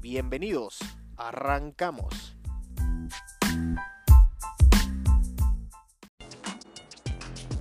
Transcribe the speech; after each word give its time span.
Bienvenidos, 0.00 0.78
arrancamos. 1.18 2.34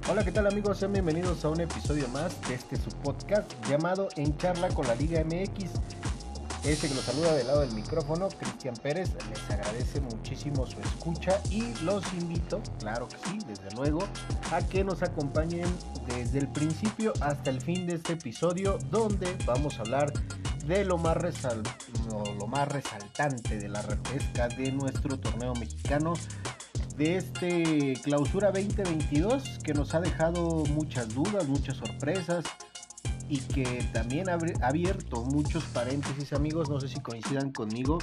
Hola, 0.10 0.24
¿qué 0.24 0.32
tal 0.32 0.48
amigos? 0.48 0.78
Sean 0.78 0.94
bienvenidos 0.94 1.44
a 1.44 1.50
un 1.50 1.60
episodio 1.60 2.08
más 2.08 2.40
de 2.48 2.56
este 2.56 2.78
su 2.78 2.92
podcast 3.04 3.52
llamado 3.68 4.08
En 4.16 4.38
Charla 4.38 4.70
con 4.70 4.88
la 4.88 4.96
Liga 4.96 5.22
MX. 5.26 5.70
Este 6.64 6.88
que 6.88 6.96
los 6.96 7.04
saluda 7.04 7.36
del 7.36 7.48
lado 7.48 7.60
del 7.60 7.74
micrófono, 7.74 8.30
Cristian 8.30 8.76
Pérez, 8.76 9.10
les 9.30 9.52
agradece 9.52 10.00
muchísimo 10.00 10.66
su 10.66 10.80
escucha 10.80 11.42
y 11.50 11.74
los 11.84 12.06
invito, 12.14 12.62
claro 12.80 13.10
que 13.10 13.18
sí, 13.18 13.40
desde 13.48 13.70
luego, 13.76 14.08
a 14.54 14.66
que 14.66 14.86
nos 14.86 15.04
acompañen 15.04 15.68
desde 16.08 16.40
el 16.40 16.48
principio 16.48 17.12
hasta 17.20 17.50
el 17.50 17.60
fin 17.60 17.86
de 17.86 17.96
este 17.96 18.14
episodio 18.14 18.78
donde 18.90 19.36
vamos 19.46 19.78
a 19.78 19.82
hablar 19.82 20.14
de 20.70 20.86
lo 20.86 21.00
más, 21.00 21.18
lo 22.38 22.46
más 22.46 22.68
resaltante 22.68 23.58
de 23.58 23.68
la 23.70 23.82
repesca 23.82 24.48
de 24.50 24.72
nuestro 24.72 25.20
torneo 25.20 25.56
mexicano 25.56 26.14
de 26.96 27.18
este 27.18 27.94
clausura 28.04 28.52
2022 28.52 29.60
que 29.64 29.74
nos 29.74 29.96
ha 29.96 30.00
dejado 30.00 30.64
muchas 30.68 31.10
dudas, 31.16 31.48
muchas 31.48 31.78
sorpresas 31.78 32.46
y 33.28 33.40
que 33.40 33.84
también 33.94 34.30
ha 34.30 34.38
abierto 34.62 35.24
muchos 35.24 35.64
paréntesis 35.66 36.34
amigos, 36.34 36.70
no 36.70 36.80
sé 36.80 36.88
si 36.88 37.00
coincidan 37.00 37.52
conmigo 37.52 37.98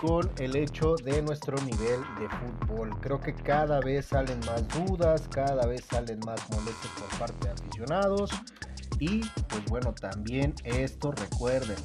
con 0.00 0.30
el 0.38 0.56
hecho 0.56 0.94
de 0.94 1.20
nuestro 1.20 1.58
nivel 1.64 2.00
de 2.18 2.28
fútbol. 2.30 2.98
Creo 3.00 3.20
que 3.20 3.34
cada 3.34 3.80
vez 3.80 4.06
salen 4.06 4.40
más 4.40 4.66
dudas, 4.68 5.28
cada 5.28 5.66
vez 5.66 5.84
salen 5.84 6.20
más 6.20 6.40
molestias 6.48 6.92
por 6.98 7.18
parte 7.18 7.48
de 7.48 7.52
aficionados 7.52 8.30
y 8.98 9.20
pues 9.48 9.64
bueno, 9.66 9.94
también 9.94 10.54
esto 10.64 11.12
recuerden, 11.12 11.76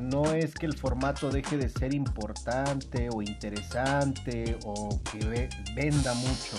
no 0.00 0.32
es 0.32 0.54
que 0.54 0.66
el 0.66 0.76
formato 0.76 1.30
deje 1.30 1.56
de 1.56 1.68
ser 1.68 1.94
importante 1.94 3.08
o 3.12 3.22
interesante 3.22 4.58
o 4.64 5.00
que 5.10 5.48
venda 5.74 6.14
mucho. 6.14 6.56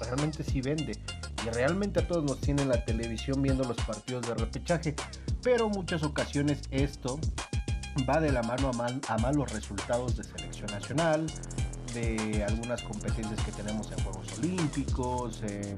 Realmente 0.00 0.42
sí 0.42 0.60
vende. 0.60 0.98
Y 1.44 1.50
realmente 1.50 2.00
a 2.00 2.06
todos 2.06 2.24
nos 2.24 2.40
tienen 2.40 2.68
la 2.68 2.84
televisión 2.84 3.42
viendo 3.42 3.64
los 3.64 3.76
partidos 3.78 4.26
de 4.28 4.34
repechaje. 4.34 4.94
Pero 5.42 5.68
muchas 5.68 6.02
ocasiones 6.02 6.60
esto 6.70 7.18
va 8.08 8.20
de 8.20 8.32
la 8.32 8.42
mano 8.42 8.70
a, 9.08 9.18
malos 9.18 9.52
resultados 9.52 10.16
de 10.16 10.24
selección 10.24 10.70
nacional, 10.70 11.26
de 11.94 12.44
algunas 12.48 12.82
competencias 12.82 13.38
que 13.44 13.52
tenemos 13.52 13.90
en 13.92 14.02
Juegos 14.02 14.38
Olímpicos, 14.38 15.42
en 15.42 15.76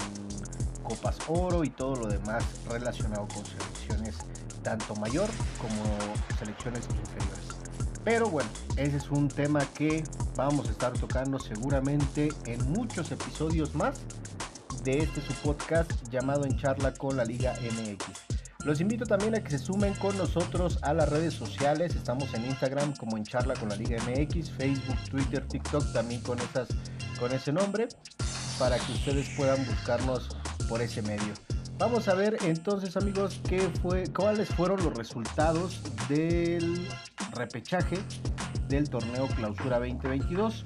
Copas 0.85 1.19
Oro 1.27 1.65
y 1.65 1.71
todo 1.71 1.97
lo 1.97 2.07
demás 2.07 2.45
relacionado 2.69 3.27
con 3.27 3.45
selecciones 3.45 4.17
tanto 4.63 4.95
mayor 4.97 5.29
como 5.61 5.83
selecciones 6.39 6.85
inferiores. 6.87 7.65
Pero 8.05 8.29
bueno, 8.29 8.51
ese 8.77 8.99
es 8.99 9.11
un 9.11 9.29
tema 9.29 9.61
que 9.75 10.05
vamos 10.37 10.69
a 10.69 10.73
estar 10.73 10.93
tocando 10.93 11.39
seguramente 11.39 12.29
en 12.47 12.71
muchos 12.71 13.11
episodios 13.12 13.75
más 13.75 14.00
de 14.83 14.99
este 14.99 15.23
su 15.23 15.33
podcast 15.43 15.91
llamado 16.11 16.44
En 16.44 16.56
Charla 16.59 16.93
con 16.93 17.17
la 17.17 17.25
Liga 17.25 17.55
MX. 17.62 18.05
Los 18.65 18.81
invito 18.81 19.05
también 19.06 19.34
a 19.34 19.44
que 19.44 19.50
se 19.50 19.59
sumen 19.59 19.94
con 19.94 20.17
nosotros 20.17 20.78
a 20.83 20.94
las 20.94 21.09
redes 21.09 21.34
sociales. 21.34 21.94
Estamos 21.94 22.33
en 22.34 22.47
Instagram 22.47 22.94
como 22.97 23.17
en 23.17 23.25
Charla 23.25 23.55
con 23.55 23.69
la 23.69 23.77
Liga 23.77 24.03
MX, 24.05 24.50
Facebook, 24.50 24.97
Twitter, 25.11 25.47
TikTok 25.47 25.93
también 25.93 26.21
con, 26.23 26.39
esas, 26.39 26.69
con 27.19 27.33
ese 27.33 27.53
nombre 27.53 27.89
para 28.59 28.78
que 28.78 28.93
ustedes 28.93 29.28
puedan 29.37 29.65
buscarnos 29.67 30.28
por 30.69 30.80
ese 30.82 31.02
medio. 31.02 31.34
Vamos 31.78 32.06
a 32.08 32.14
ver 32.14 32.36
entonces 32.44 32.97
amigos 32.97 33.41
qué 33.48 33.60
fue, 33.82 34.04
cuáles 34.12 34.48
fueron 34.48 34.82
los 34.84 34.94
resultados 34.94 35.80
del 36.08 36.86
repechaje 37.32 37.98
del 38.69 38.88
torneo 38.88 39.26
Clausura 39.28 39.78
2022. 39.78 40.64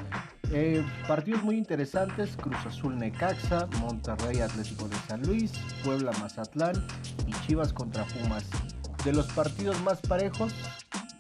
Eh, 0.51 0.85
partidos 1.07 1.43
muy 1.43 1.57
interesantes, 1.57 2.37
Cruz 2.37 2.57
Azul 2.67 2.97
Necaxa, 2.99 3.67
Monterrey 3.81 4.41
Atlético 4.41 4.89
de 4.89 4.97
San 5.09 5.23
Luis, 5.23 5.53
Puebla 5.85 6.13
Mazatlán 6.21 6.87
y 7.27 7.33
Chivas 7.47 7.73
contra 7.73 8.05
Pumas. 8.07 8.45
De 9.05 9.13
los 9.13 9.27
partidos 9.29 9.81
más 9.83 10.01
parejos, 10.01 10.55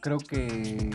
creo 0.00 0.18
que 0.18 0.90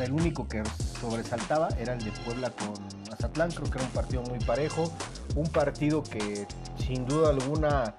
el 0.00 0.12
único 0.12 0.48
que 0.48 0.62
sobresaltaba 1.00 1.68
era 1.78 1.94
el 1.94 2.04
de 2.04 2.12
Puebla 2.24 2.50
con 2.50 2.74
Mazatlán, 3.10 3.50
creo 3.50 3.70
que 3.70 3.78
era 3.78 3.86
un 3.86 3.92
partido 3.92 4.22
muy 4.22 4.38
parejo, 4.40 4.92
un 5.34 5.46
partido 5.48 6.02
que 6.02 6.46
sin 6.78 7.06
duda 7.06 7.30
alguna 7.30 7.94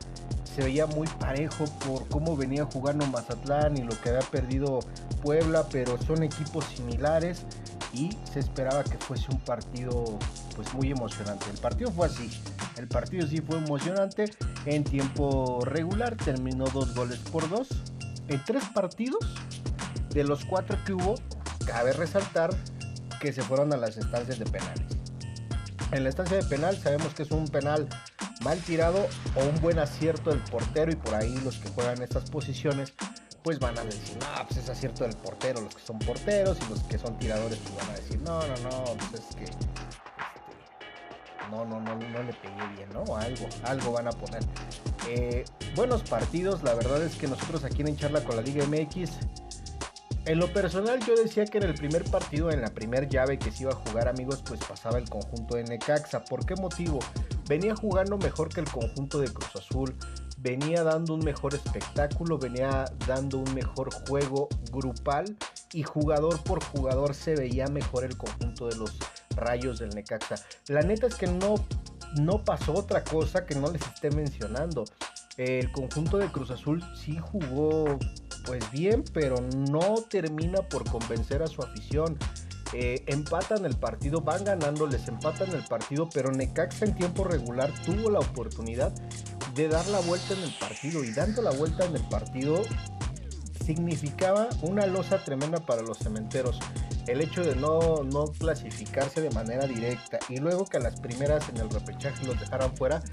se 0.56 0.64
veía 0.64 0.86
muy 0.86 1.08
parejo 1.08 1.66
por 1.86 2.08
cómo 2.08 2.38
venía 2.38 2.66
jugando 2.66 3.06
Mazatlán 3.08 3.78
y 3.78 3.82
lo 3.82 4.00
que 4.02 4.10
había 4.10 4.22
perdido 4.22 4.80
Puebla, 5.22 5.66
pero 5.70 6.02
son 6.04 6.24
equipos 6.24 6.64
similares 6.66 7.44
y 7.94 8.10
se 8.32 8.40
esperaba 8.40 8.84
que 8.84 8.98
fuese 8.98 9.26
un 9.32 9.40
partido 9.40 10.18
pues 10.56 10.74
muy 10.74 10.92
emocionante. 10.92 11.46
El 11.52 11.58
partido 11.58 11.92
fue 11.92 12.08
así, 12.08 12.30
el 12.78 12.88
partido 12.88 13.28
sí 13.28 13.42
fue 13.42 13.58
emocionante 13.58 14.26
en 14.66 14.84
tiempo 14.84 15.60
regular, 15.66 16.16
terminó 16.16 16.66
dos 16.66 16.96
goles 16.96 17.20
por 17.20 17.50
dos 17.50 17.68
en 18.28 18.44
tres 18.46 18.64
partidos. 18.74 19.36
De 20.10 20.24
los 20.24 20.46
cuatro 20.46 20.78
que 20.86 20.94
hubo, 20.94 21.16
cabe 21.66 21.92
resaltar 21.92 22.50
que 23.20 23.34
se 23.34 23.42
fueron 23.42 23.74
a 23.74 23.78
las 23.78 23.98
estancias 23.98 24.40
de 24.40 24.46
penales. 24.46 24.95
En 25.92 26.04
la 26.04 26.10
estancia 26.10 26.38
de 26.38 26.44
penal 26.44 26.78
sabemos 26.78 27.14
que 27.14 27.24
es 27.24 27.32
un 27.32 27.48
penal 27.48 27.88
mal 28.42 28.60
tirado 28.60 29.08
o 29.36 29.44
un 29.46 29.62
buen 29.62 29.80
acierto 29.80 30.32
del 30.32 30.40
portero 30.40 30.92
y 30.92 30.96
por 30.96 31.16
ahí 31.16 31.38
los 31.44 31.58
que 31.58 31.70
juegan 31.70 32.02
estas 32.02 32.30
posiciones 32.30 32.94
pues 33.44 33.60
van 33.60 33.78
a 33.78 33.84
decir, 33.84 34.18
no, 34.20 34.48
pues 34.48 34.58
es 34.58 34.70
acierto 34.70 35.04
del 35.04 35.16
portero, 35.18 35.62
los 35.62 35.76
que 35.76 35.86
son 35.86 36.00
porteros 36.00 36.58
y 36.66 36.70
los 36.70 36.80
que 36.84 36.98
son 36.98 37.18
tiradores 37.20 37.60
pues 37.60 37.76
van 37.76 37.90
a 37.92 37.94
decir, 37.94 38.20
no, 38.22 38.40
no, 38.40 38.58
no, 38.64 38.84
pues 39.12 39.22
es 39.30 39.36
que 39.36 39.44
este, 39.44 39.66
no, 41.52 41.64
no, 41.64 41.80
no, 41.80 41.96
no 41.96 42.24
le 42.24 42.34
pegué 42.34 42.68
bien, 42.76 42.90
¿no? 42.92 43.16
Algo, 43.16 43.48
algo 43.64 43.92
van 43.92 44.08
a 44.08 44.12
poner. 44.12 44.44
Eh, 45.08 45.46
buenos 45.76 46.02
partidos, 46.02 46.64
la 46.64 46.74
verdad 46.74 47.04
es 47.04 47.16
que 47.16 47.28
nosotros 47.28 47.64
aquí 47.64 47.84
en 47.84 47.96
Charla 47.96 48.24
con 48.24 48.36
la 48.36 48.42
Liga 48.42 48.66
MX 48.66 49.12
en 50.26 50.40
lo 50.40 50.52
personal 50.52 51.00
yo 51.06 51.16
decía 51.16 51.46
que 51.46 51.60
en 51.60 51.66
el 51.66 51.76
primer 51.76 52.04
partido, 52.06 52.50
en 52.52 52.62
la 52.62 52.74
primer 52.74 53.08
llave 53.08 53.38
que 53.38 53.52
se 53.52 53.64
iba 53.64 53.72
a 53.72 53.76
jugar 53.76 54.08
amigos, 54.08 54.44
pues 54.46 54.60
pasaba 54.60 54.98
el 54.98 55.10
conjunto 55.10 55.56
de 55.56 55.64
Necaxa. 55.64 56.26
¿Por 56.26 56.46
qué 56.46 56.56
motivo? 56.56 57.00
Venía 57.48 57.76
jugando 57.76 58.18
mejor 58.18 58.50
que 58.50 58.62
el 58.62 58.70
conjunto 58.70 59.20
de 59.20 59.32
Cruz 59.32 59.56
Azul, 59.56 59.96
venía 60.40 60.84
dando 60.84 61.14
un 61.14 61.24
mejor 61.24 61.54
espectáculo, 61.54 62.40
venía 62.40 62.86
dando 63.08 63.38
un 63.38 63.54
mejor 63.54 63.94
juego 64.08 64.50
grupal 64.72 65.38
y 65.74 65.84
jugador 65.84 66.42
por 66.44 66.64
jugador 66.64 67.14
se 67.14 67.36
veía 67.36 67.68
mejor 67.68 68.04
el 68.04 68.18
conjunto 68.18 68.68
de 68.68 68.78
los 68.78 68.98
rayos 69.36 69.80
del 69.80 69.90
Necaxa. 69.90 70.36
La 70.68 70.82
neta 70.82 71.06
es 71.08 71.16
que 71.16 71.28
no, 71.28 71.56
no 72.20 72.44
pasó 72.44 72.74
otra 72.74 73.04
cosa 73.04 73.46
que 73.46 73.56
no 73.56 73.72
les 73.72 73.82
esté 73.82 74.10
mencionando. 74.10 74.86
El 75.38 75.72
conjunto 75.72 76.18
de 76.18 76.32
Cruz 76.32 76.50
Azul 76.50 76.82
sí 76.96 77.18
jugó 77.20 78.00
pues 78.46 78.70
bien, 78.72 79.04
pero 79.14 79.38
no 79.70 79.96
termina 80.10 80.62
por 80.62 80.90
convencer 80.90 81.42
a 81.42 81.48
su 81.48 81.62
afición. 81.62 82.18
Eh, 82.74 83.04
empatan 83.08 83.66
el 83.66 83.78
partido, 83.78 84.22
van 84.22 84.44
ganando, 84.44 84.88
les 84.88 85.08
empatan 85.08 85.52
el 85.52 85.64
partido, 85.64 86.10
pero 86.14 86.32
Necaxa 86.32 86.86
en 86.86 86.96
tiempo 86.96 87.24
regular 87.24 87.72
tuvo 87.86 88.10
la 88.10 88.20
oportunidad 88.20 88.92
de 89.54 89.68
dar 89.70 89.88
la 89.88 90.00
vuelta 90.00 90.34
en 90.34 90.44
el 90.44 90.54
partido 90.60 91.04
y 91.04 91.12
dando 91.12 91.42
la 91.42 91.52
vuelta 91.52 91.86
en 91.86 91.96
el 91.96 92.04
partido 92.10 92.62
significaba 93.66 94.50
una 94.62 94.86
losa 94.86 95.24
tremenda 95.24 95.66
para 95.66 95.82
los 95.82 95.98
cementeros. 95.98 96.60
El 97.08 97.22
hecho 97.22 97.44
de 97.44 97.56
no, 97.56 98.04
no 98.04 98.26
clasificarse 98.26 99.22
de 99.22 99.30
manera 99.30 99.68
directa 99.68 100.20
y 100.30 100.38
luego 100.38 100.66
que 100.66 100.78
a 100.78 100.80
las 100.80 101.00
primeras 101.00 101.48
en 101.50 101.58
el 101.58 101.70
repechaje 101.70 102.26
los 102.26 102.40
dejaran 102.40 102.76
fuera, 102.76 103.04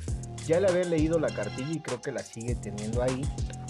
ya 0.46 0.60
le 0.60 0.68
había 0.68 0.84
leído 0.84 1.18
la 1.18 1.28
cartilla 1.28 1.72
y 1.72 1.80
creo 1.80 2.00
que 2.00 2.10
la 2.10 2.22
sigue 2.22 2.54
teniendo 2.54 3.02
ahí 3.02 3.22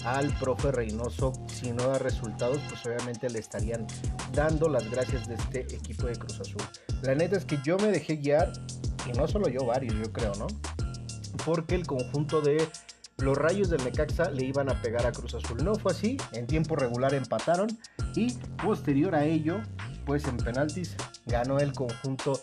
al 0.05 0.33
profe 0.39 0.71
Reynoso. 0.71 1.33
Si 1.47 1.71
no 1.71 1.87
da 1.87 1.99
resultados, 1.99 2.59
pues 2.69 2.85
obviamente 2.85 3.29
le 3.29 3.39
estarían 3.39 3.85
dando 4.33 4.69
las 4.69 4.89
gracias 4.89 5.27
de 5.27 5.35
este 5.35 5.61
equipo 5.75 6.07
de 6.07 6.15
Cruz 6.15 6.39
Azul. 6.39 6.61
La 7.01 7.15
neta 7.15 7.37
es 7.37 7.45
que 7.45 7.59
yo 7.63 7.77
me 7.77 7.87
dejé 7.87 8.17
guiar, 8.17 8.51
y 9.05 9.17
no 9.17 9.27
solo 9.27 9.49
yo, 9.49 9.65
varios, 9.65 9.93
yo 9.95 10.11
creo, 10.11 10.33
¿no? 10.35 10.47
Porque 11.45 11.75
el 11.75 11.85
conjunto 11.85 12.41
de 12.41 12.67
los 13.17 13.37
rayos 13.37 13.69
del 13.69 13.83
Necaxa 13.83 14.31
le 14.31 14.45
iban 14.45 14.69
a 14.69 14.81
pegar 14.81 15.05
a 15.05 15.11
Cruz 15.11 15.35
Azul. 15.35 15.63
No 15.63 15.75
fue 15.75 15.91
así, 15.91 16.17
en 16.31 16.47
tiempo 16.47 16.75
regular 16.75 17.13
empataron 17.13 17.67
y 18.15 18.33
posterior 18.63 19.15
a 19.15 19.25
ello, 19.25 19.61
pues 20.05 20.25
en 20.25 20.37
penaltis 20.37 20.95
ganó 21.25 21.59
el 21.59 21.73
conjunto 21.73 22.41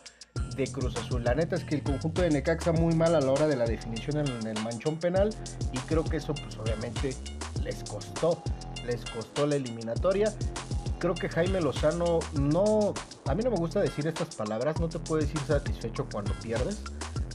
de 0.56 0.66
Cruz 0.66 0.96
Azul. 0.96 1.24
La 1.24 1.34
neta 1.34 1.56
es 1.56 1.64
que 1.64 1.76
el 1.76 1.82
conjunto 1.82 2.22
de 2.22 2.30
Necaxa 2.30 2.72
muy 2.72 2.94
mal 2.94 3.14
a 3.14 3.20
la 3.20 3.32
hora 3.32 3.46
de 3.46 3.56
la 3.56 3.64
definición 3.64 4.18
en 4.18 4.46
el 4.46 4.62
manchón 4.62 4.98
penal 4.98 5.34
y 5.72 5.78
creo 5.78 6.04
que 6.04 6.18
eso 6.18 6.34
pues 6.34 6.56
obviamente 6.58 7.14
les 7.62 7.82
costó, 7.84 8.42
les 8.86 9.04
costó 9.04 9.46
la 9.46 9.56
eliminatoria. 9.56 10.32
Creo 10.98 11.14
que 11.14 11.28
Jaime 11.28 11.60
Lozano 11.60 12.18
no, 12.34 12.92
a 13.26 13.34
mí 13.34 13.42
no 13.42 13.50
me 13.50 13.56
gusta 13.56 13.80
decir 13.80 14.06
estas 14.06 14.34
palabras, 14.34 14.78
no 14.80 14.88
te 14.88 14.98
puedes 14.98 15.32
decir 15.32 15.46
satisfecho 15.46 16.06
cuando 16.12 16.32
pierdes, 16.42 16.82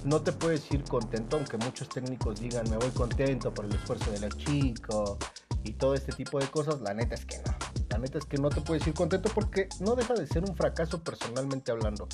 no 0.03 0.21
te 0.21 0.31
puedes 0.31 0.71
ir 0.71 0.83
contento, 0.83 1.37
aunque 1.37 1.57
muchos 1.57 1.89
técnicos 1.89 2.39
digan 2.39 2.69
me 2.69 2.77
voy 2.77 2.91
contento 2.91 3.51
por 3.51 3.65
el 3.65 3.73
esfuerzo 3.73 4.11
del 4.11 4.31
chico 4.37 5.17
y 5.63 5.73
todo 5.73 5.95
este 5.95 6.11
tipo 6.11 6.39
de 6.39 6.47
cosas, 6.47 6.79
la 6.81 6.93
neta 6.93 7.15
es 7.15 7.25
que 7.25 7.37
no. 7.39 7.64
La 7.95 8.01
neta 8.01 8.17
es 8.17 8.25
que 8.25 8.37
no 8.37 8.49
te 8.49 8.59
puedes 8.59 8.85
ir 8.87 8.93
contento 8.93 9.29
porque 9.33 9.69
no 9.79 9.95
deja 9.95 10.15
de 10.15 10.27
ser 10.27 10.43
un 10.43 10.53
fracaso 10.53 11.01
personalmente 11.01 11.71
hablando. 11.71 12.09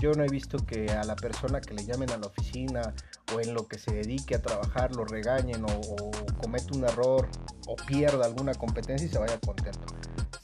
Yo 0.00 0.10
no 0.14 0.24
he 0.24 0.28
visto 0.28 0.58
que 0.66 0.90
a 0.90 1.04
la 1.04 1.14
persona 1.14 1.60
que 1.60 1.74
le 1.74 1.84
llamen 1.84 2.10
a 2.10 2.16
la 2.16 2.26
oficina 2.26 2.92
o 3.32 3.38
en 3.38 3.54
lo 3.54 3.68
que 3.68 3.78
se 3.78 3.94
dedique 3.94 4.34
a 4.34 4.42
trabajar 4.42 4.96
lo 4.96 5.04
regañen 5.04 5.62
o, 5.62 5.68
o 5.68 6.10
comete 6.40 6.76
un 6.76 6.82
error 6.82 7.28
o 7.68 7.76
pierda 7.86 8.24
alguna 8.24 8.52
competencia 8.54 9.06
y 9.06 9.10
se 9.10 9.18
vaya 9.20 9.38
contento 9.38 9.86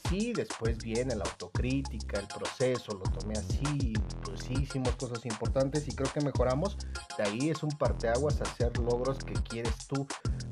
sí, 0.09 0.33
después 0.33 0.77
viene 0.79 1.15
la 1.15 1.23
autocrítica, 1.23 2.19
el 2.19 2.27
proceso, 2.27 2.93
lo 2.93 3.03
tomé 3.11 3.35
así, 3.35 3.93
pues 4.23 4.41
sí, 4.41 4.53
hicimos 4.53 4.95
cosas 4.95 5.25
importantes 5.25 5.87
y 5.87 5.91
creo 5.91 6.11
que 6.11 6.21
mejoramos. 6.21 6.77
De 7.17 7.23
ahí 7.23 7.49
es 7.49 7.61
un 7.63 7.69
parteaguas 7.69 8.41
hacer 8.41 8.75
logros 8.79 9.19
que 9.19 9.33
quieres 9.33 9.75
tú 9.87 10.07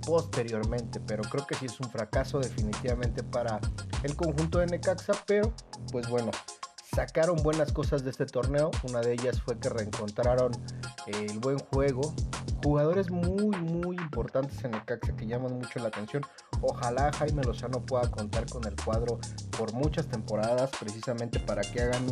posteriormente, 0.07 1.01
pero 1.01 1.21
creo 1.23 1.45
que 1.45 1.55
sí 1.55 1.65
es 1.65 1.77
un 1.81 1.89
fracaso 1.89 2.39
definitivamente 2.39 3.23
para 3.23 3.59
el 4.03 4.15
conjunto 4.15 4.59
de 4.59 4.67
Necaxa, 4.67 5.11
pero 5.25 5.53
pues 5.91 6.07
bueno, 6.07 6.31
sacaron 6.95 7.35
buenas 7.43 7.73
cosas 7.73 8.05
de 8.05 8.11
este 8.11 8.25
torneo. 8.25 8.71
Una 8.87 9.01
de 9.01 9.13
ellas 9.13 9.41
fue 9.41 9.59
que 9.59 9.67
reencontraron 9.67 10.51
el 11.07 11.37
buen 11.39 11.59
juego. 11.59 12.15
Jugadores 12.63 13.11
muy, 13.11 13.55
muy 13.57 13.97
importantes 13.97 14.63
en 14.63 14.73
el 14.75 14.85
Caxa 14.85 15.13
que 15.13 15.27
llaman 15.27 15.55
mucho 15.55 15.79
la 15.79 15.89
atención. 15.89 16.23
Ojalá 16.61 17.11
Jaime 17.11 17.43
Lozano 17.43 17.85
pueda 17.85 18.09
contar 18.09 18.49
con 18.49 18.65
el 18.65 18.75
cuadro 18.77 19.19
por 19.57 19.73
muchas 19.73 20.07
temporadas, 20.07 20.71
precisamente 20.79 21.39
para 21.41 21.61
que 21.61 21.81
hagan 21.81 22.05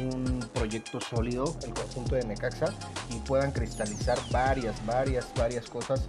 un 0.00 0.40
proyecto 0.54 1.00
sólido, 1.00 1.56
el 1.64 1.74
conjunto 1.74 2.14
de 2.14 2.24
Necaxa, 2.24 2.72
y 3.10 3.18
puedan 3.26 3.50
cristalizar 3.50 4.18
varias, 4.30 4.74
varias, 4.86 5.26
varias 5.36 5.68
cosas, 5.68 6.08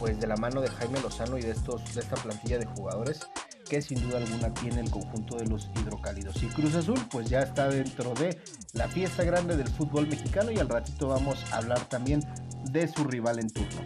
pues 0.00 0.18
de 0.18 0.26
la 0.26 0.36
mano 0.36 0.62
de 0.62 0.68
Jaime 0.68 0.98
Lozano 1.00 1.38
y 1.38 1.42
de 1.42 1.52
estos, 1.52 1.94
de 1.94 2.00
esta 2.00 2.16
plantilla 2.16 2.58
de 2.58 2.64
jugadores 2.64 3.20
que 3.68 3.80
sin 3.80 4.00
duda 4.00 4.18
alguna 4.18 4.52
tiene 4.52 4.80
el 4.80 4.90
conjunto 4.90 5.36
de 5.36 5.46
los 5.46 5.70
hidrocálidos. 5.80 6.42
Y 6.42 6.46
Cruz 6.46 6.74
Azul 6.74 6.98
pues 7.08 7.30
ya 7.30 7.42
está 7.42 7.68
dentro 7.68 8.14
de 8.14 8.36
la 8.72 8.88
fiesta 8.88 9.22
grande 9.22 9.56
del 9.56 9.68
fútbol 9.68 10.08
mexicano 10.08 10.50
y 10.50 10.58
al 10.58 10.68
ratito 10.68 11.06
vamos 11.06 11.44
a 11.52 11.58
hablar 11.58 11.78
también 11.88 12.20
de 12.64 12.88
su 12.88 13.04
rival 13.04 13.38
en 13.38 13.50
turno. 13.50 13.80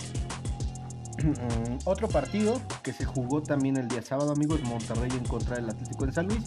Otro 1.84 2.08
partido 2.08 2.60
que 2.82 2.92
se 2.92 3.04
jugó 3.04 3.42
también 3.42 3.76
el 3.76 3.88
día 3.88 4.00
sábado, 4.00 4.32
amigos, 4.32 4.62
Monterrey 4.62 5.10
en 5.10 5.24
contra 5.24 5.56
del 5.56 5.68
Atlético 5.68 6.06
de 6.06 6.12
San 6.12 6.28
Luis. 6.28 6.44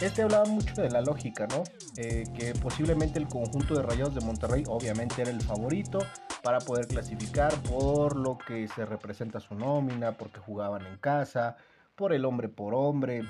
Este 0.00 0.22
hablaba 0.22 0.46
mucho 0.46 0.80
de 0.80 0.90
la 0.90 1.00
lógica, 1.00 1.46
¿no? 1.46 1.62
Eh, 1.96 2.24
que 2.36 2.54
posiblemente 2.54 3.18
el 3.18 3.28
conjunto 3.28 3.74
de 3.74 3.82
Rayados 3.82 4.14
de 4.14 4.20
Monterrey 4.22 4.64
obviamente 4.66 5.22
era 5.22 5.30
el 5.30 5.40
favorito 5.40 5.98
para 6.44 6.60
poder 6.60 6.86
clasificar 6.86 7.54
por 7.62 8.16
lo 8.16 8.36
que 8.36 8.68
se 8.68 8.84
representa 8.84 9.40
su 9.40 9.54
nómina, 9.54 10.12
porque 10.12 10.40
jugaban 10.40 10.84
en 10.86 10.98
casa, 10.98 11.56
por 11.96 12.12
el 12.12 12.26
hombre 12.26 12.50
por 12.50 12.74
hombre, 12.74 13.22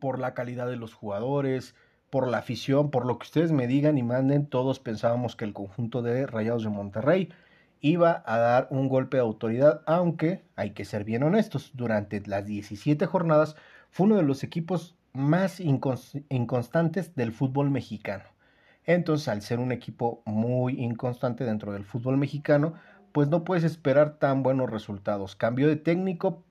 por 0.00 0.18
la 0.18 0.34
calidad 0.34 0.66
de 0.66 0.74
los 0.74 0.92
jugadores, 0.92 1.76
por 2.10 2.26
la 2.26 2.38
afición, 2.38 2.90
por 2.90 3.06
lo 3.06 3.18
que 3.18 3.26
ustedes 3.26 3.52
me 3.52 3.68
digan 3.68 3.96
y 3.96 4.02
manden, 4.02 4.46
todos 4.46 4.80
pensábamos 4.80 5.36
que 5.36 5.44
el 5.44 5.52
conjunto 5.52 6.02
de 6.02 6.26
Rayados 6.26 6.64
de 6.64 6.70
Monterrey 6.70 7.32
iba 7.80 8.24
a 8.26 8.38
dar 8.38 8.66
un 8.70 8.88
golpe 8.88 9.18
de 9.18 9.22
autoridad, 9.22 9.82
aunque 9.86 10.42
hay 10.56 10.72
que 10.72 10.84
ser 10.84 11.04
bien 11.04 11.22
honestos, 11.22 11.70
durante 11.74 12.20
las 12.26 12.44
17 12.44 13.06
jornadas 13.06 13.54
fue 13.92 14.06
uno 14.06 14.16
de 14.16 14.24
los 14.24 14.42
equipos 14.42 14.96
más 15.12 15.60
inconstantes 15.60 17.14
del 17.14 17.30
fútbol 17.30 17.70
mexicano. 17.70 18.24
Entonces, 18.94 19.28
al 19.28 19.40
ser 19.42 19.60
un 19.60 19.70
equipo 19.70 20.20
muy 20.26 20.82
inconstante 20.82 21.44
dentro 21.44 21.72
del 21.72 21.84
fútbol 21.84 22.16
mexicano, 22.16 22.74
pues 23.12 23.28
no 23.28 23.44
puedes 23.44 23.62
esperar 23.62 24.18
tan 24.18 24.42
buenos 24.42 24.68
resultados. 24.68 25.36
Cambio 25.36 25.68
de 25.68 25.76
técnico, 25.76 26.42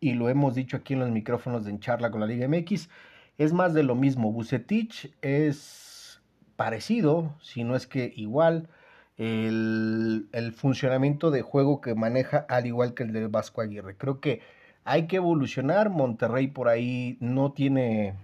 y 0.00 0.14
lo 0.14 0.30
hemos 0.30 0.54
dicho 0.54 0.78
aquí 0.78 0.94
en 0.94 1.00
los 1.00 1.10
micrófonos 1.10 1.64
de 1.64 1.70
En 1.70 1.80
Charla 1.80 2.10
con 2.10 2.20
la 2.20 2.26
Liga 2.26 2.48
MX, 2.48 2.88
es 3.36 3.52
más 3.52 3.74
de 3.74 3.82
lo 3.82 3.94
mismo. 3.94 4.32
Bucetich 4.32 5.12
es 5.20 6.22
parecido, 6.56 7.34
si 7.42 7.62
no 7.62 7.76
es 7.76 7.86
que 7.86 8.10
igual, 8.16 8.70
el, 9.18 10.28
el, 10.32 10.52
funcionamiento 10.52 11.30
de 11.30 11.42
juego 11.42 11.82
que 11.82 11.94
maneja 11.94 12.46
al 12.48 12.64
igual 12.64 12.94
que 12.94 13.02
el 13.02 13.12
de 13.12 13.26
Vasco 13.26 13.60
Aguirre. 13.60 13.98
Creo 13.98 14.18
que 14.18 14.40
hay 14.84 15.06
que 15.06 15.16
evolucionar. 15.16 15.90
Monterrey 15.90 16.46
por 16.48 16.68
ahí 16.68 17.18
no 17.20 17.52
tiene, 17.52 18.14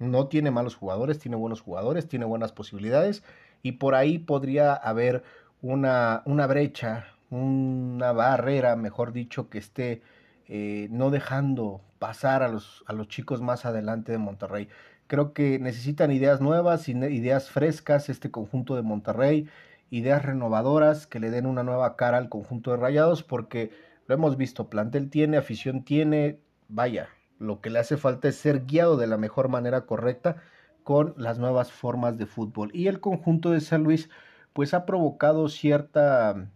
no 0.00 0.26
tiene 0.26 0.50
malos 0.50 0.74
jugadores, 0.74 1.20
tiene 1.20 1.36
buenos 1.36 1.60
jugadores, 1.60 2.08
tiene 2.08 2.24
buenas 2.24 2.52
posibilidades 2.52 3.22
y 3.62 3.72
por 3.72 3.94
ahí 3.94 4.18
podría 4.18 4.74
haber 4.74 5.22
una, 5.60 6.22
una 6.24 6.46
brecha, 6.46 7.06
una 7.28 8.10
barrera, 8.12 8.74
mejor 8.76 9.12
dicho, 9.12 9.50
que 9.50 9.58
esté 9.58 10.02
eh, 10.48 10.88
no 10.90 11.10
dejando 11.10 11.82
pasar 11.98 12.42
a 12.42 12.48
los, 12.48 12.82
a 12.86 12.94
los 12.94 13.08
chicos 13.08 13.42
más 13.42 13.66
adelante 13.66 14.10
de 14.10 14.18
Monterrey. 14.18 14.68
Creo 15.06 15.34
que 15.34 15.58
necesitan 15.58 16.10
ideas 16.10 16.40
nuevas, 16.40 16.88
ideas 16.88 17.50
frescas, 17.50 18.08
este 18.08 18.30
conjunto 18.30 18.76
de 18.76 18.82
Monterrey, 18.82 19.48
ideas 19.90 20.24
renovadoras 20.24 21.06
que 21.06 21.20
le 21.20 21.30
den 21.30 21.44
una 21.44 21.62
nueva 21.62 21.96
cara 21.96 22.16
al 22.16 22.30
conjunto 22.30 22.70
de 22.70 22.78
Rayados, 22.78 23.22
porque 23.22 23.70
lo 24.06 24.14
hemos 24.14 24.38
visto, 24.38 24.70
plantel 24.70 25.10
tiene, 25.10 25.36
afición 25.36 25.84
tiene, 25.84 26.40
vaya, 26.68 27.10
lo 27.40 27.60
que 27.60 27.70
le 27.70 27.80
hace 27.80 27.96
falta 27.96 28.28
es 28.28 28.36
ser 28.36 28.66
guiado 28.66 28.96
de 28.96 29.08
la 29.08 29.16
mejor 29.16 29.48
manera 29.48 29.86
correcta 29.86 30.36
con 30.84 31.14
las 31.16 31.38
nuevas 31.38 31.72
formas 31.72 32.18
de 32.18 32.26
fútbol. 32.26 32.70
Y 32.74 32.86
el 32.86 33.00
conjunto 33.00 33.50
de 33.50 33.60
San 33.60 33.82
Luis, 33.82 34.08
pues 34.52 34.74
ha 34.74 34.86
provocado 34.86 35.48
cierta 35.48 36.50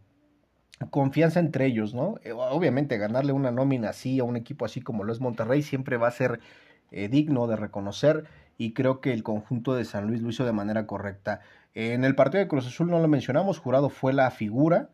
confianza 0.91 1.41
entre 1.41 1.67
ellos, 1.67 1.95
¿no? 1.95 2.17
Eh, 2.23 2.33
obviamente 2.33 2.99
ganarle 2.99 3.33
una 3.33 3.51
nómina 3.51 3.91
así 3.91 4.19
a 4.21 4.25
un 4.25 4.37
equipo 4.37 4.65
así 4.65 4.81
como 4.81 5.05
lo 5.05 5.13
es 5.13 5.21
Monterrey 5.21 5.63
siempre 5.63 5.97
va 5.97 6.09
a 6.09 6.13
ser 6.13 6.41
eh, 6.91 7.09
digno 7.09 7.47
de 7.47 7.57
reconocer 7.57 8.25
y 8.59 8.73
creo 8.75 9.01
que 9.01 9.13
el 9.13 9.23
conjunto 9.23 9.75
de 9.75 9.85
San 9.85 10.07
Luis 10.07 10.21
lo 10.21 10.31
hizo 10.31 10.45
de 10.45 10.53
manera 10.53 10.87
correcta. 10.87 11.41
En 11.75 12.05
el 12.05 12.15
partido 12.15 12.43
de 12.43 12.49
Cruz 12.49 12.67
Azul 12.67 12.89
no 12.91 13.01
lo 13.01 13.09
mencionamos, 13.09 13.59
Jurado 13.59 13.89
fue 13.89 14.13
la 14.13 14.31
figura. 14.31 14.91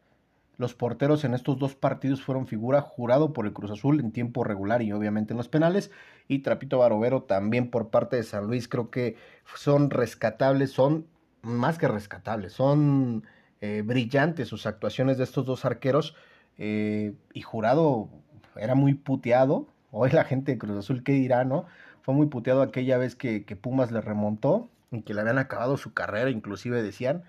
Los 0.60 0.74
porteros 0.74 1.24
en 1.24 1.32
estos 1.32 1.58
dos 1.58 1.74
partidos 1.74 2.20
fueron 2.20 2.46
figura 2.46 2.82
jurado 2.82 3.32
por 3.32 3.46
el 3.46 3.54
Cruz 3.54 3.70
Azul 3.70 3.98
en 3.98 4.12
tiempo 4.12 4.44
regular 4.44 4.82
y 4.82 4.92
obviamente 4.92 5.32
en 5.32 5.38
los 5.38 5.48
penales. 5.48 5.90
Y 6.28 6.40
Trapito 6.40 6.76
Barovero 6.76 7.22
también 7.22 7.70
por 7.70 7.88
parte 7.88 8.16
de 8.16 8.24
San 8.24 8.46
Luis. 8.46 8.68
Creo 8.68 8.90
que 8.90 9.16
son 9.54 9.88
rescatables, 9.88 10.70
son 10.70 11.06
más 11.40 11.78
que 11.78 11.88
rescatables, 11.88 12.52
son 12.52 13.24
eh, 13.62 13.80
brillantes 13.86 14.48
sus 14.48 14.66
actuaciones 14.66 15.16
de 15.16 15.24
estos 15.24 15.46
dos 15.46 15.64
arqueros. 15.64 16.14
Eh, 16.58 17.14
y 17.32 17.40
Jurado 17.40 18.10
era 18.54 18.74
muy 18.74 18.92
puteado. 18.92 19.66
Hoy 19.92 20.10
la 20.10 20.24
gente 20.24 20.52
de 20.52 20.58
Cruz 20.58 20.76
Azul, 20.76 21.02
¿qué 21.02 21.12
dirá, 21.12 21.42
no? 21.42 21.64
Fue 22.02 22.12
muy 22.12 22.26
puteado 22.26 22.60
aquella 22.60 22.98
vez 22.98 23.16
que, 23.16 23.40
Pumas 23.58 23.92
le 23.92 24.02
remontó 24.02 24.68
y 24.90 25.00
que 25.04 25.14
le 25.14 25.22
habían 25.22 25.38
acabado 25.38 25.78
su 25.78 25.94
carrera, 25.94 26.28
inclusive 26.28 26.82
decían. 26.82 27.24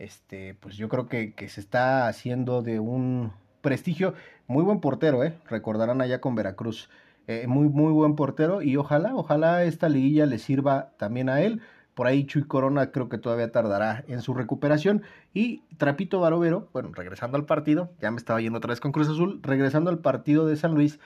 Este, 0.00 0.54
pues 0.54 0.76
yo 0.76 0.88
creo 0.88 1.08
que, 1.08 1.34
se 1.48 1.60
está 1.60 2.08
haciendo 2.08 2.62
de 2.62 2.80
un 2.80 3.32
prestigio. 3.60 4.14
Muy 4.46 4.64
buen 4.64 4.80
portero, 4.80 5.22
¿eh? 5.22 5.38
Recordarán 5.48 6.00
allá 6.00 6.20
con 6.20 6.34
Veracruz. 6.34 6.88
Eh, 7.26 7.46
muy, 7.46 7.68
muy 7.68 7.92
buen 7.92 8.16
portero 8.16 8.62
y 8.62 8.76
ojalá, 8.76 9.14
ojalá 9.14 9.62
esta 9.62 9.88
liguilla 9.88 10.26
le 10.26 10.38
sirva 10.38 10.90
también 10.96 11.28
a 11.28 11.42
él 11.42 11.60
por 12.00 12.06
ahí 12.06 12.24
Chuy 12.24 12.44
Corona 12.44 12.92
creo 12.92 13.10
que 13.10 13.18
todavía 13.18 13.52
tardará 13.52 14.04
en 14.08 14.22
su 14.22 14.32
recuperación. 14.32 15.02
Y 15.34 15.64
Trapito 15.76 16.18
Barovero, 16.18 16.70
bueno, 16.72 16.92
regresando 16.94 17.36
al 17.36 17.44
partido, 17.44 17.90
ya 18.00 18.10
me 18.10 18.16
estaba 18.16 18.40
yendo 18.40 18.56
otra 18.56 18.70
vez 18.70 18.80
con 18.80 18.90
Cruz 18.90 19.10
Azul, 19.10 19.40
regresando 19.42 19.90
al 19.90 19.98
partido 19.98 20.46
de 20.46 20.56
San 20.56 20.72
Luis, 20.72 20.98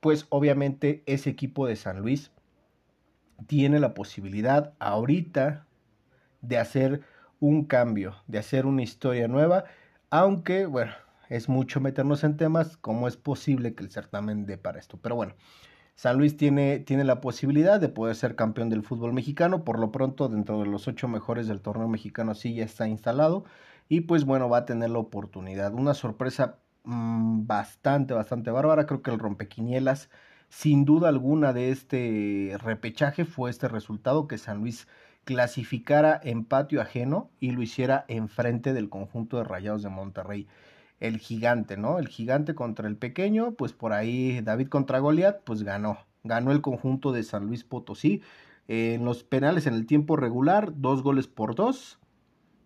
pues 0.00 0.26
obviamente 0.28 1.04
ese 1.06 1.30
equipo 1.30 1.68
de 1.68 1.76
San 1.76 2.00
Luis 2.00 2.32
tiene 3.46 3.78
la 3.78 3.94
posibilidad 3.94 4.72
ahorita 4.80 5.66
de 6.42 6.58
hacer 6.58 7.02
un 7.40 7.64
cambio, 7.64 8.16
de 8.26 8.38
hacer 8.38 8.66
una 8.66 8.82
historia 8.82 9.26
nueva, 9.26 9.64
aunque, 10.10 10.66
bueno, 10.66 10.92
es 11.28 11.48
mucho 11.48 11.80
meternos 11.80 12.24
en 12.24 12.36
temas, 12.36 12.76
cómo 12.76 13.08
es 13.08 13.16
posible 13.16 13.74
que 13.74 13.82
el 13.82 13.90
certamen 13.90 14.46
dé 14.46 14.58
para 14.58 14.78
esto. 14.78 14.98
Pero 15.00 15.16
bueno, 15.16 15.34
San 15.94 16.18
Luis 16.18 16.36
tiene, 16.36 16.78
tiene 16.80 17.04
la 17.04 17.20
posibilidad 17.20 17.80
de 17.80 17.88
poder 17.88 18.16
ser 18.16 18.34
campeón 18.36 18.70
del 18.70 18.82
fútbol 18.82 19.12
mexicano. 19.12 19.64
Por 19.64 19.78
lo 19.78 19.92
pronto, 19.92 20.28
dentro 20.28 20.60
de 20.60 20.66
los 20.66 20.88
ocho 20.88 21.08
mejores 21.08 21.46
del 21.46 21.60
torneo 21.60 21.88
mexicano, 21.88 22.34
sí 22.34 22.54
ya 22.54 22.64
está 22.64 22.88
instalado. 22.88 23.44
Y 23.88 24.02
pues 24.02 24.24
bueno, 24.24 24.48
va 24.48 24.58
a 24.58 24.64
tener 24.64 24.90
la 24.90 24.98
oportunidad. 24.98 25.74
Una 25.74 25.94
sorpresa 25.94 26.58
mm, 26.84 27.46
bastante, 27.46 28.14
bastante 28.14 28.50
bárbara. 28.50 28.86
Creo 28.86 29.02
que 29.02 29.10
el 29.10 29.18
rompequinielas 29.18 30.10
sin 30.48 30.84
duda 30.84 31.08
alguna 31.08 31.52
de 31.52 31.70
este 31.70 32.56
repechaje 32.62 33.24
fue 33.24 33.50
este 33.50 33.68
resultado 33.68 34.26
que 34.26 34.38
San 34.38 34.58
Luis 34.58 34.88
clasificara 35.24 36.20
en 36.22 36.44
patio 36.44 36.80
ajeno 36.80 37.30
y 37.40 37.52
lo 37.52 37.62
hiciera 37.62 38.04
enfrente 38.08 38.72
del 38.72 38.88
conjunto 38.88 39.36
de 39.36 39.44
Rayados 39.44 39.82
de 39.82 39.88
Monterrey. 39.88 40.46
El 40.98 41.18
gigante, 41.18 41.76
¿no? 41.76 41.98
El 41.98 42.08
gigante 42.08 42.54
contra 42.54 42.88
el 42.88 42.96
pequeño, 42.96 43.52
pues 43.52 43.72
por 43.72 43.92
ahí 43.92 44.40
David 44.42 44.68
contra 44.68 44.98
Goliat, 44.98 45.42
pues 45.44 45.62
ganó. 45.62 45.98
Ganó 46.24 46.52
el 46.52 46.60
conjunto 46.60 47.12
de 47.12 47.22
San 47.22 47.46
Luis 47.46 47.64
Potosí. 47.64 48.22
en 48.68 49.04
los 49.04 49.24
penales 49.24 49.66
en 49.66 49.74
el 49.74 49.86
tiempo 49.86 50.16
regular, 50.16 50.72
dos 50.76 51.02
goles 51.02 51.26
por 51.26 51.54
dos. 51.54 51.98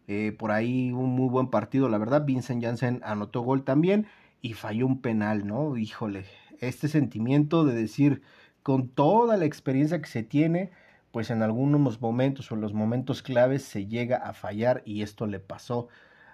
Eh, 0.07 0.33
por 0.39 0.51
ahí 0.53 0.93
un 0.93 1.11
muy 1.11 1.29
buen 1.31 1.49
partido, 1.49 1.89
la 1.89 1.99
verdad. 1.99 2.25
Vincent 2.25 2.63
Janssen 2.63 3.01
anotó 3.05 3.41
gol 3.43 3.65
también 3.65 4.07
y 4.43 4.53
falló 4.53 4.87
un 4.87 5.01
penal, 5.01 5.47
¿no? 5.47 5.77
Híjole, 5.77 6.27
este 6.61 6.89
sentimiento 6.89 7.65
de 7.65 7.75
decir, 7.75 8.23
con 8.63 8.89
toda 8.89 9.37
la 9.37 9.47
experiencia 9.47 10.01
que 10.01 10.09
se 10.09 10.23
tiene, 10.23 10.71
pues 11.15 11.31
en 11.31 11.43
algunos 11.43 12.01
momentos 12.01 12.51
o 12.51 12.57
en 12.57 12.61
los 12.61 12.75
momentos 12.75 13.23
claves 13.23 13.63
se 13.63 13.87
llega 13.87 14.17
a 14.17 14.33
fallar 14.33 14.83
y 14.85 15.03
esto 15.03 15.29
le 15.29 15.39
pasó 15.39 15.87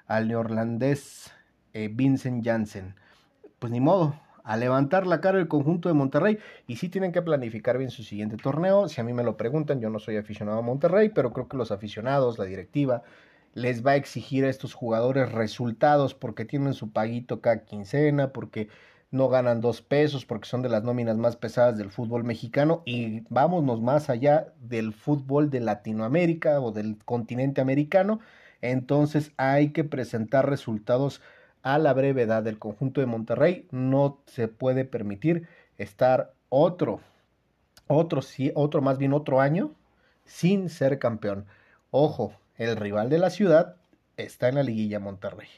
al 0.07 0.29
neerlandés 0.29 1.35
eh, 1.75 1.91
Vincent 1.93 2.43
Janssen. 2.43 2.95
Pues 3.59 3.71
ni 3.71 3.79
modo, 3.79 4.19
a 4.43 4.57
levantar 4.57 5.07
la 5.07 5.21
cara 5.21 5.39
el 5.39 5.49
conjunto 5.49 5.91
de 5.91 5.95
Monterrey 5.95 6.39
y 6.67 6.77
sí 6.77 6.89
tienen 6.89 7.13
que 7.13 7.21
planificar 7.21 7.77
bien 7.77 7.91
su 7.91 8.03
siguiente 8.03 8.39
torneo. 8.39 8.89
Si 8.89 9.03
a 9.03 9.05
mí 9.05 9.13
me 9.13 9.23
lo 9.23 9.37
preguntan, 9.37 9.83
yo 9.83 9.91
no 9.91 9.99
soy 9.99 10.17
aficionado 10.17 10.61
a 10.61 10.63
Monterrey, 10.63 11.11
pero 11.11 11.31
creo 11.35 11.47
que 11.47 11.59
los 11.59 11.73
aficionados, 11.73 12.39
la 12.39 12.47
directiva, 12.47 13.03
les 13.53 13.85
va 13.85 13.91
a 13.91 13.97
exigir 13.97 14.47
a 14.47 14.49
estos 14.49 14.73
jugadores 14.73 15.31
resultados 15.31 16.15
porque 16.15 16.47
tienen 16.47 16.73
su 16.73 16.91
paguito 16.91 17.43
cada 17.43 17.67
quincena, 17.67 18.33
porque 18.33 18.71
no 19.11 19.29
ganan 19.29 19.61
dos 19.61 19.83
pesos 19.83 20.25
porque 20.25 20.49
son 20.49 20.63
de 20.63 20.69
las 20.69 20.85
nóminas 20.85 21.17
más 21.17 21.37
pesadas 21.37 21.77
del 21.77 21.91
fútbol 21.91 22.25
mexicano 22.25 22.83
y 22.87 23.23
vámonos 23.29 23.81
más 23.81 24.09
allá 24.09 24.53
del 24.61 24.93
fútbol 24.93 25.51
de 25.51 25.61
Latinoamérica 25.61 26.61
o 26.61 26.71
del 26.71 26.97
continente 27.05 27.61
americano. 27.61 28.21
Entonces 28.61 29.33
hay 29.37 29.71
que 29.71 29.85
presentar 29.85 30.49
resultados 30.49 31.21
a 31.63 31.79
la 31.79 31.93
brevedad 31.93 32.43
del 32.43 32.59
conjunto 32.59 33.01
de 33.01 33.07
Monterrey. 33.07 33.67
No 33.71 34.21
se 34.27 34.49
puede 34.49 34.85
permitir 34.85 35.49
estar 35.77 36.33
otro, 36.49 37.01
otro, 37.89 38.21
otro 38.55 38.83
más 38.83 38.99
bien 38.99 39.13
otro 39.13 39.41
año 39.41 39.73
sin 40.25 40.69
ser 40.69 40.99
campeón. 40.99 41.47
Ojo, 41.91 42.33
el 42.57 42.77
rival 42.77 43.11
de 43.11 43.19
la 43.19 43.31
ciudad 43.31 43.77
está 44.17 44.49
en 44.49 44.55
la 44.57 44.63
liguilla 44.63 45.01
Monterrey. 45.01 45.49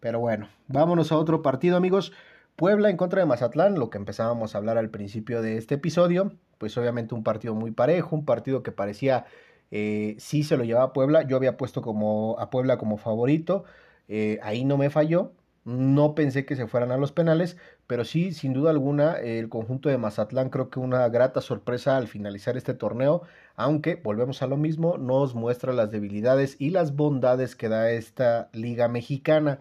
Pero 0.00 0.20
bueno, 0.20 0.48
vámonos 0.68 1.12
a 1.12 1.16
otro 1.16 1.42
partido 1.42 1.76
amigos. 1.76 2.12
Puebla 2.56 2.88
en 2.88 2.96
contra 2.96 3.20
de 3.20 3.26
Mazatlán, 3.26 3.78
lo 3.78 3.90
que 3.90 3.98
empezábamos 3.98 4.54
a 4.54 4.58
hablar 4.58 4.78
al 4.78 4.88
principio 4.90 5.42
de 5.42 5.58
este 5.58 5.74
episodio, 5.74 6.32
pues 6.58 6.76
obviamente 6.78 7.14
un 7.14 7.22
partido 7.22 7.54
muy 7.54 7.70
parejo, 7.70 8.16
un 8.16 8.24
partido 8.24 8.62
que 8.62 8.72
parecía 8.72 9.26
eh, 9.70 10.16
sí 10.18 10.42
se 10.42 10.56
lo 10.56 10.64
llevaba 10.64 10.86
a 10.86 10.92
Puebla, 10.94 11.22
yo 11.22 11.36
había 11.36 11.58
puesto 11.58 11.82
como 11.82 12.38
a 12.38 12.48
Puebla 12.48 12.78
como 12.78 12.96
favorito, 12.96 13.64
eh, 14.08 14.38
ahí 14.42 14.64
no 14.64 14.78
me 14.78 14.88
falló, 14.88 15.32
no 15.64 16.14
pensé 16.14 16.46
que 16.46 16.56
se 16.56 16.66
fueran 16.66 16.92
a 16.92 16.96
los 16.96 17.12
penales, 17.12 17.58
pero 17.86 18.04
sí, 18.04 18.32
sin 18.32 18.54
duda 18.54 18.70
alguna, 18.70 19.18
el 19.18 19.50
conjunto 19.50 19.88
de 19.90 19.98
Mazatlán 19.98 20.48
creo 20.48 20.70
que 20.70 20.80
una 20.80 21.08
grata 21.10 21.42
sorpresa 21.42 21.96
al 21.98 22.08
finalizar 22.08 22.56
este 22.56 22.72
torneo, 22.72 23.22
aunque 23.56 23.96
volvemos 23.96 24.40
a 24.42 24.46
lo 24.46 24.56
mismo, 24.56 24.96
nos 24.96 25.34
muestra 25.34 25.74
las 25.74 25.90
debilidades 25.90 26.56
y 26.58 26.70
las 26.70 26.96
bondades 26.96 27.54
que 27.54 27.68
da 27.68 27.90
esta 27.90 28.48
liga 28.52 28.88
mexicana 28.88 29.60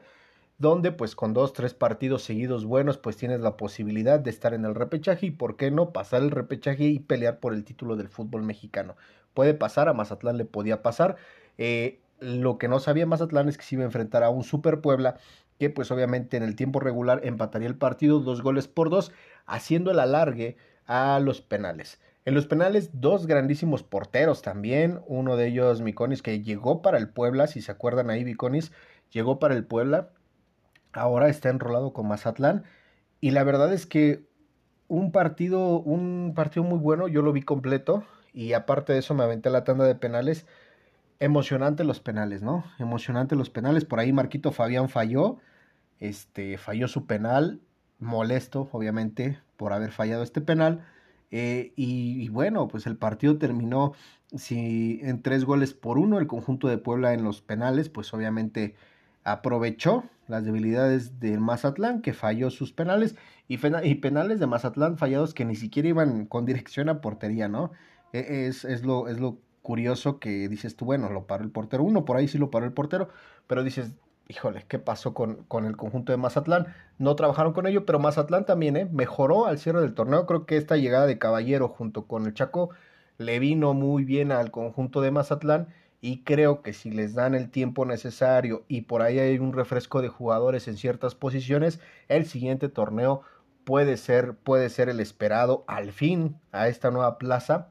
donde 0.58 0.92
pues 0.92 1.16
con 1.16 1.34
dos, 1.34 1.54
tres 1.54 1.74
partidos 1.74 2.24
seguidos 2.24 2.66
buenos 2.66 2.98
pues 2.98 3.18
tienes 3.18 3.42
la 3.42 3.58
posibilidad 3.58 4.20
de 4.20 4.30
estar 4.30 4.54
en 4.54 4.66
el 4.66 4.76
repechaje 4.76 5.28
y 5.28 5.32
por 5.32 5.58
qué 5.58 5.72
no 5.72 5.92
pasar 5.92 6.22
el 6.22 6.32
repechaje 6.32 6.86
y 6.86 7.00
pelear 7.00 7.40
por 7.40 7.54
el 7.54 7.64
título 7.64 7.96
del 7.96 8.10
fútbol 8.10 8.44
mexicano. 8.44 8.96
Puede 9.34 9.54
pasar, 9.54 9.90
a 9.90 9.94
Mazatlán 9.94 10.38
le 10.38 10.46
podía 10.46 10.82
pasar. 10.82 11.18
Eh, 11.58 12.00
lo 12.20 12.58
que 12.58 12.70
no 12.70 12.80
sabía 12.80 13.06
Mazatlán 13.06 13.50
es 13.50 13.58
que 13.58 13.66
se 13.66 13.76
iba 13.76 13.84
a 13.84 13.88
enfrentar 13.88 14.24
a 14.24 14.30
un 14.30 14.44
Super 14.44 14.80
Puebla 14.80 15.18
que 15.60 15.70
pues 15.70 15.92
obviamente 15.92 16.38
en 16.38 16.44
el 16.44 16.56
tiempo 16.56 16.80
regular 16.80 17.22
empataría 17.24 17.68
el 17.68 17.78
partido 17.78 18.20
dos 18.20 18.42
goles 18.42 18.68
por 18.68 18.90
dos, 18.90 19.12
haciendo 19.46 19.92
el 19.92 20.00
alargue 20.00 20.58
a 20.86 21.20
los 21.20 21.42
penales. 21.42 22.00
En 22.26 22.34
los 22.34 22.48
penales, 22.48 22.90
dos 22.94 23.28
grandísimos 23.28 23.84
porteros 23.84 24.42
también. 24.42 25.00
Uno 25.06 25.38
de 25.38 25.48
ellos, 25.48 25.82
Miconis, 25.82 26.22
que 26.22 26.42
llegó 26.42 26.82
para 26.82 26.98
el 26.98 27.10
Puebla, 27.10 27.48
si 27.48 27.62
se 27.62 27.72
acuerdan 27.72 28.10
ahí, 28.10 28.26
Miconis, 28.26 28.72
llegó 29.12 29.38
para 29.40 29.54
el 29.54 29.66
Puebla 29.66 30.10
ahora 30.96 31.30
está 31.30 31.50
enrolado 31.50 31.94
con 31.94 32.08
Mazatlán 32.08 32.64
y 33.22 33.32
la 33.32 33.44
verdad 33.44 33.74
es 33.74 33.86
que 33.86 34.26
un 34.88 35.12
partido, 35.12 35.80
un 35.80 36.34
partido 36.36 36.64
muy 36.64 36.80
bueno, 36.80 37.08
yo 37.08 37.22
lo 37.22 37.34
vi 37.34 37.42
completo 37.42 38.04
y 38.34 38.54
aparte 38.54 38.94
de 38.94 39.00
eso 39.00 39.14
me 39.14 39.24
aventé 39.24 39.50
la 39.50 39.64
tanda 39.64 39.86
de 39.86 39.96
penales. 39.96 40.46
Emocionante 41.20 41.84
los 41.86 42.02
penales, 42.02 42.42
¿no? 42.42 42.66
Emocionante 42.80 43.36
los 43.36 43.50
penales. 43.50 43.86
Por 43.86 44.00
ahí 44.00 44.12
Marquito 44.12 44.52
Fabián 44.52 44.90
falló, 44.90 45.38
este, 46.00 46.58
falló 46.58 46.88
su 46.88 47.06
penal, 47.08 47.62
molesto, 48.00 48.70
obviamente, 48.74 49.40
por 49.56 49.74
haber 49.74 49.92
fallado 49.92 50.24
este 50.24 50.42
penal. 50.42 50.86
Eh, 51.32 51.74
y, 51.76 52.22
y, 52.22 52.30
bueno, 52.30 52.68
pues 52.68 52.86
el 52.86 52.98
partido 52.98 53.38
terminó 53.38 53.94
en 54.50 55.22
tres 55.22 55.46
goles 55.46 55.74
por 55.74 55.98
uno. 55.98 56.20
El 56.20 56.28
conjunto 56.28 56.68
de 56.68 56.78
Puebla 56.78 57.14
en 57.14 57.24
los 57.24 57.42
penales, 57.42 57.90
pues 57.90 58.14
obviamente 58.14 58.76
aprovechó 59.26 60.06
las 60.28 60.46
debilidades 60.46 61.20
del 61.20 61.42
Mazatlán, 61.42 62.02
que 62.02 62.14
falló 62.14 62.50
sus 62.50 62.72
penales, 62.72 63.16
y, 63.48 63.58
penales 63.58 64.40
de 64.40 64.48
Mazatlán 64.48 64.98
fallados 64.98 65.34
que 65.34 65.46
ni 65.46 65.56
siquiera 65.56 65.90
iban 65.90 66.26
con 66.26 66.46
dirección 66.46 66.90
a 66.90 67.02
portería, 67.02 67.48
¿no? 67.48 67.72
E, 68.14 68.48
es, 68.48 68.66
es, 68.66 68.84
lo, 68.84 69.08
es 69.08 69.20
lo 69.20 69.38
curioso 69.62 70.20
que 70.20 70.48
dices 70.48 70.76
tú, 70.76 70.86
bueno, 70.86 71.10
lo 71.10 71.28
paró 71.28 71.44
el 71.44 71.52
portero, 71.52 71.84
uno 71.84 72.06
por 72.06 72.18
ahí 72.18 72.28
sí 72.28 72.38
lo 72.38 72.50
paró 72.50 72.66
el 72.66 72.74
portero, 72.74 73.10
pero 73.48 73.64
dices, 73.64 73.94
híjole, 74.28 74.66
¿qué 74.68 74.80
pasó 74.80 75.14
con, 75.14 75.44
con 75.48 75.66
el 75.66 75.76
conjunto 75.76 76.12
de 76.12 76.18
Mazatlán? 76.18 76.68
No 76.98 77.16
trabajaron 77.16 77.54
con 77.54 77.68
ello, 77.68 77.86
pero 77.86 78.00
Mazatlán 78.00 78.46
también, 78.46 78.78
¿eh? 78.78 78.88
Mejoró 78.92 79.46
al 79.48 79.60
cierre 79.60 79.82
del 79.82 79.94
torneo, 79.94 80.26
creo 80.26 80.46
que 80.46 80.58
esta 80.58 80.78
llegada 80.78 81.06
de 81.08 81.20
Caballero 81.20 81.68
junto 81.68 82.08
con 82.08 82.26
el 82.26 82.34
Chaco 82.34 82.70
le 83.18 83.40
vino 83.40 83.74
muy 83.74 84.04
bien 84.04 84.32
al 84.32 84.52
conjunto 84.52 85.02
de 85.02 85.12
Mazatlán 85.12 85.68
y 86.06 86.20
creo 86.20 86.62
que 86.62 86.72
si 86.72 86.92
les 86.92 87.16
dan 87.16 87.34
el 87.34 87.50
tiempo 87.50 87.84
necesario 87.84 88.64
y 88.68 88.82
por 88.82 89.02
ahí 89.02 89.18
hay 89.18 89.40
un 89.40 89.54
refresco 89.54 90.04
de 90.04 90.08
jugadores 90.08 90.68
en 90.68 90.78
ciertas 90.78 91.16
posiciones, 91.16 91.80
el 92.10 92.28
siguiente 92.28 92.70
torneo 92.70 93.24
puede 93.64 93.98
ser, 93.98 94.36
puede 94.36 94.70
ser 94.70 94.88
el 94.88 95.00
esperado 95.00 95.66
al 95.68 95.92
fin 95.92 96.38
a 96.52 96.68
esta 96.68 96.92
nueva 96.92 97.18
plaza, 97.18 97.70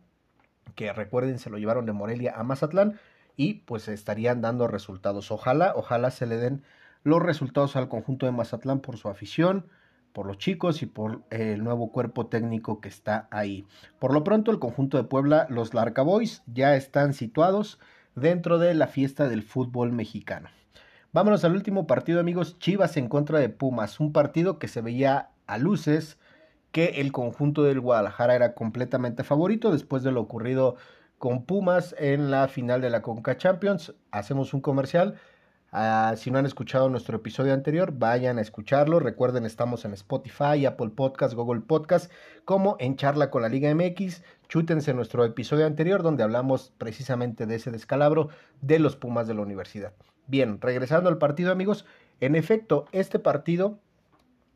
que 0.74 0.92
recuerden 0.92 1.38
se 1.38 1.48
lo 1.48 1.58
llevaron 1.58 1.86
de 1.86 1.92
Morelia 1.92 2.34
a 2.36 2.42
Mazatlán 2.42 2.98
y 3.36 3.60
pues 3.66 3.86
estarían 3.86 4.40
dando 4.40 4.66
resultados. 4.66 5.30
Ojalá, 5.30 5.72
ojalá 5.76 6.10
se 6.10 6.26
le 6.26 6.36
den 6.36 6.64
los 7.04 7.22
resultados 7.22 7.76
al 7.76 7.88
conjunto 7.88 8.26
de 8.26 8.32
Mazatlán 8.32 8.80
por 8.80 8.96
su 8.96 9.08
afición, 9.08 9.68
por 10.12 10.26
los 10.26 10.38
chicos 10.38 10.82
y 10.82 10.86
por 10.86 11.22
el 11.30 11.62
nuevo 11.62 11.92
cuerpo 11.92 12.26
técnico 12.26 12.80
que 12.80 12.88
está 12.88 13.28
ahí. 13.30 13.64
Por 14.00 14.12
lo 14.12 14.24
pronto 14.24 14.50
el 14.50 14.58
conjunto 14.58 14.96
de 14.96 15.04
Puebla, 15.04 15.46
los 15.50 15.72
Larca 15.72 16.02
Boys 16.02 16.42
ya 16.46 16.74
están 16.74 17.14
situados 17.14 17.78
dentro 18.14 18.58
de 18.58 18.74
la 18.74 18.86
fiesta 18.86 19.28
del 19.28 19.42
fútbol 19.42 19.92
mexicano. 19.92 20.48
Vámonos 21.12 21.44
al 21.44 21.52
último 21.52 21.86
partido, 21.86 22.20
amigos. 22.20 22.58
Chivas 22.58 22.96
en 22.96 23.08
contra 23.08 23.38
de 23.38 23.48
Pumas. 23.48 24.00
Un 24.00 24.12
partido 24.12 24.58
que 24.58 24.68
se 24.68 24.80
veía 24.80 25.30
a 25.46 25.58
luces 25.58 26.18
que 26.72 27.00
el 27.00 27.12
conjunto 27.12 27.62
del 27.62 27.80
Guadalajara 27.80 28.34
era 28.34 28.54
completamente 28.54 29.22
favorito 29.22 29.70
después 29.70 30.02
de 30.02 30.10
lo 30.10 30.20
ocurrido 30.20 30.74
con 31.18 31.44
Pumas 31.44 31.94
en 31.98 32.32
la 32.32 32.48
final 32.48 32.80
de 32.80 32.90
la 32.90 33.00
Conca 33.00 33.36
Champions. 33.36 33.94
Hacemos 34.10 34.54
un 34.54 34.60
comercial. 34.60 35.14
Ah, 35.70 36.14
si 36.16 36.30
no 36.30 36.38
han 36.38 36.46
escuchado 36.46 36.88
nuestro 36.88 37.16
episodio 37.16 37.52
anterior, 37.52 37.92
vayan 37.96 38.38
a 38.38 38.40
escucharlo. 38.40 39.00
Recuerden, 39.00 39.44
estamos 39.44 39.84
en 39.84 39.92
Spotify, 39.92 40.66
Apple 40.66 40.90
Podcast, 40.90 41.34
Google 41.34 41.62
Podcast, 41.62 42.12
como 42.44 42.76
en 42.78 42.96
Charla 42.96 43.30
con 43.30 43.42
la 43.42 43.48
Liga 43.48 43.74
MX. 43.74 44.22
Chútense 44.54 44.94
nuestro 44.94 45.24
episodio 45.24 45.66
anterior 45.66 46.04
donde 46.04 46.22
hablamos 46.22 46.72
precisamente 46.78 47.44
de 47.44 47.56
ese 47.56 47.72
descalabro 47.72 48.28
de 48.60 48.78
los 48.78 48.94
Pumas 48.94 49.26
de 49.26 49.34
la 49.34 49.40
universidad. 49.40 49.94
Bien, 50.28 50.60
regresando 50.60 51.08
al 51.08 51.18
partido, 51.18 51.50
amigos. 51.50 51.86
En 52.20 52.36
efecto, 52.36 52.84
este 52.92 53.18
partido 53.18 53.80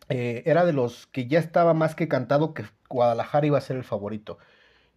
eh, 0.09 0.45
era 0.47 0.65
de 0.65 0.73
los 0.73 1.09
que 1.09 1.27
ya 1.27 1.41
estaba 1.41 1.75
más 1.75 1.97
que 1.97 2.07
cantado 2.07 2.55
que 2.55 2.65
Guadalajara 2.89 3.49
iba 3.49 3.59
a 3.59 3.61
ser 3.61 3.77
el 3.77 3.83
favorito. 3.83 4.39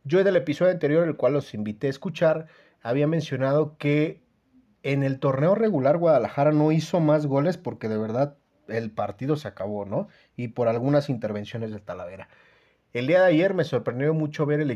Yo 0.04 0.20
en 0.20 0.28
el 0.28 0.36
episodio 0.36 0.72
anterior, 0.72 1.08
el 1.08 1.16
cual 1.16 1.34
los 1.34 1.56
invité 1.56 1.88
a 1.88 1.90
escuchar, 1.90 2.46
había 2.84 3.08
mencionado 3.08 3.78
que 3.80 4.22
en 4.84 5.02
el 5.02 5.18
torneo 5.18 5.56
regular 5.56 5.98
Guadalajara 5.98 6.52
no 6.52 6.72
hizo 6.72 7.00
más 7.00 7.26
goles 7.26 7.58
porque 7.58 7.90
de 7.90 7.98
verdad 7.98 8.38
el 8.68 8.92
partido 8.92 9.36
se 9.36 9.48
acabó, 9.48 9.84
¿no? 9.84 10.10
Y 10.36 10.50
por 10.50 10.68
algunas 10.68 11.10
intervenciones 11.10 11.72
de 11.72 11.80
Talavera. 11.80 12.30
El 12.94 13.08
día 13.08 13.22
de 13.22 13.28
ayer 13.28 13.54
me 13.54 13.64
sorprendió 13.64 14.14
mucho 14.14 14.46
ver 14.46 14.60
al 14.62 14.72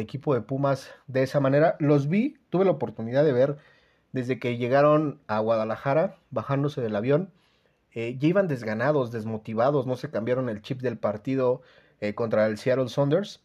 equipo 0.00 0.34
de 0.34 0.40
Pumas 0.42 0.90
de 1.06 1.22
esa 1.22 1.40
manera. 1.40 1.76
Los 1.78 2.08
vi, 2.08 2.36
tuve 2.50 2.66
la 2.66 2.72
oportunidad 2.72 3.24
de 3.24 3.32
ver 3.32 3.56
desde 4.12 4.38
que 4.38 4.58
llegaron 4.58 5.20
a 5.28 5.38
Guadalajara, 5.40 6.18
bajándose 6.30 6.82
del 6.82 6.94
avión. 6.96 7.32
Eh, 7.92 8.16
ya 8.18 8.28
iban 8.28 8.48
desganados, 8.48 9.12
desmotivados, 9.12 9.86
no 9.86 9.96
se 9.96 10.10
cambiaron 10.10 10.48
el 10.50 10.62
chip 10.62 10.80
del 10.82 10.98
partido. 10.98 11.62
eh, 12.00 12.14
contra 12.14 12.46
el 12.46 12.58
Seattle 12.58 12.88
Saunders. 12.88 13.42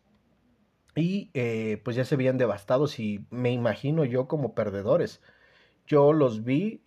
Y 0.95 1.31
eh, 1.33 1.81
pues 1.83 1.95
ya 1.95 2.05
se 2.05 2.15
veían 2.15 2.37
devastados 2.37 2.99
y 2.99 3.25
me 3.31 3.51
imagino 3.51 4.05
yo 4.05 4.27
como 4.27 4.53
perdedores. 4.53 5.21
Yo 5.87 6.13
los 6.13 6.43
vi 6.43 6.81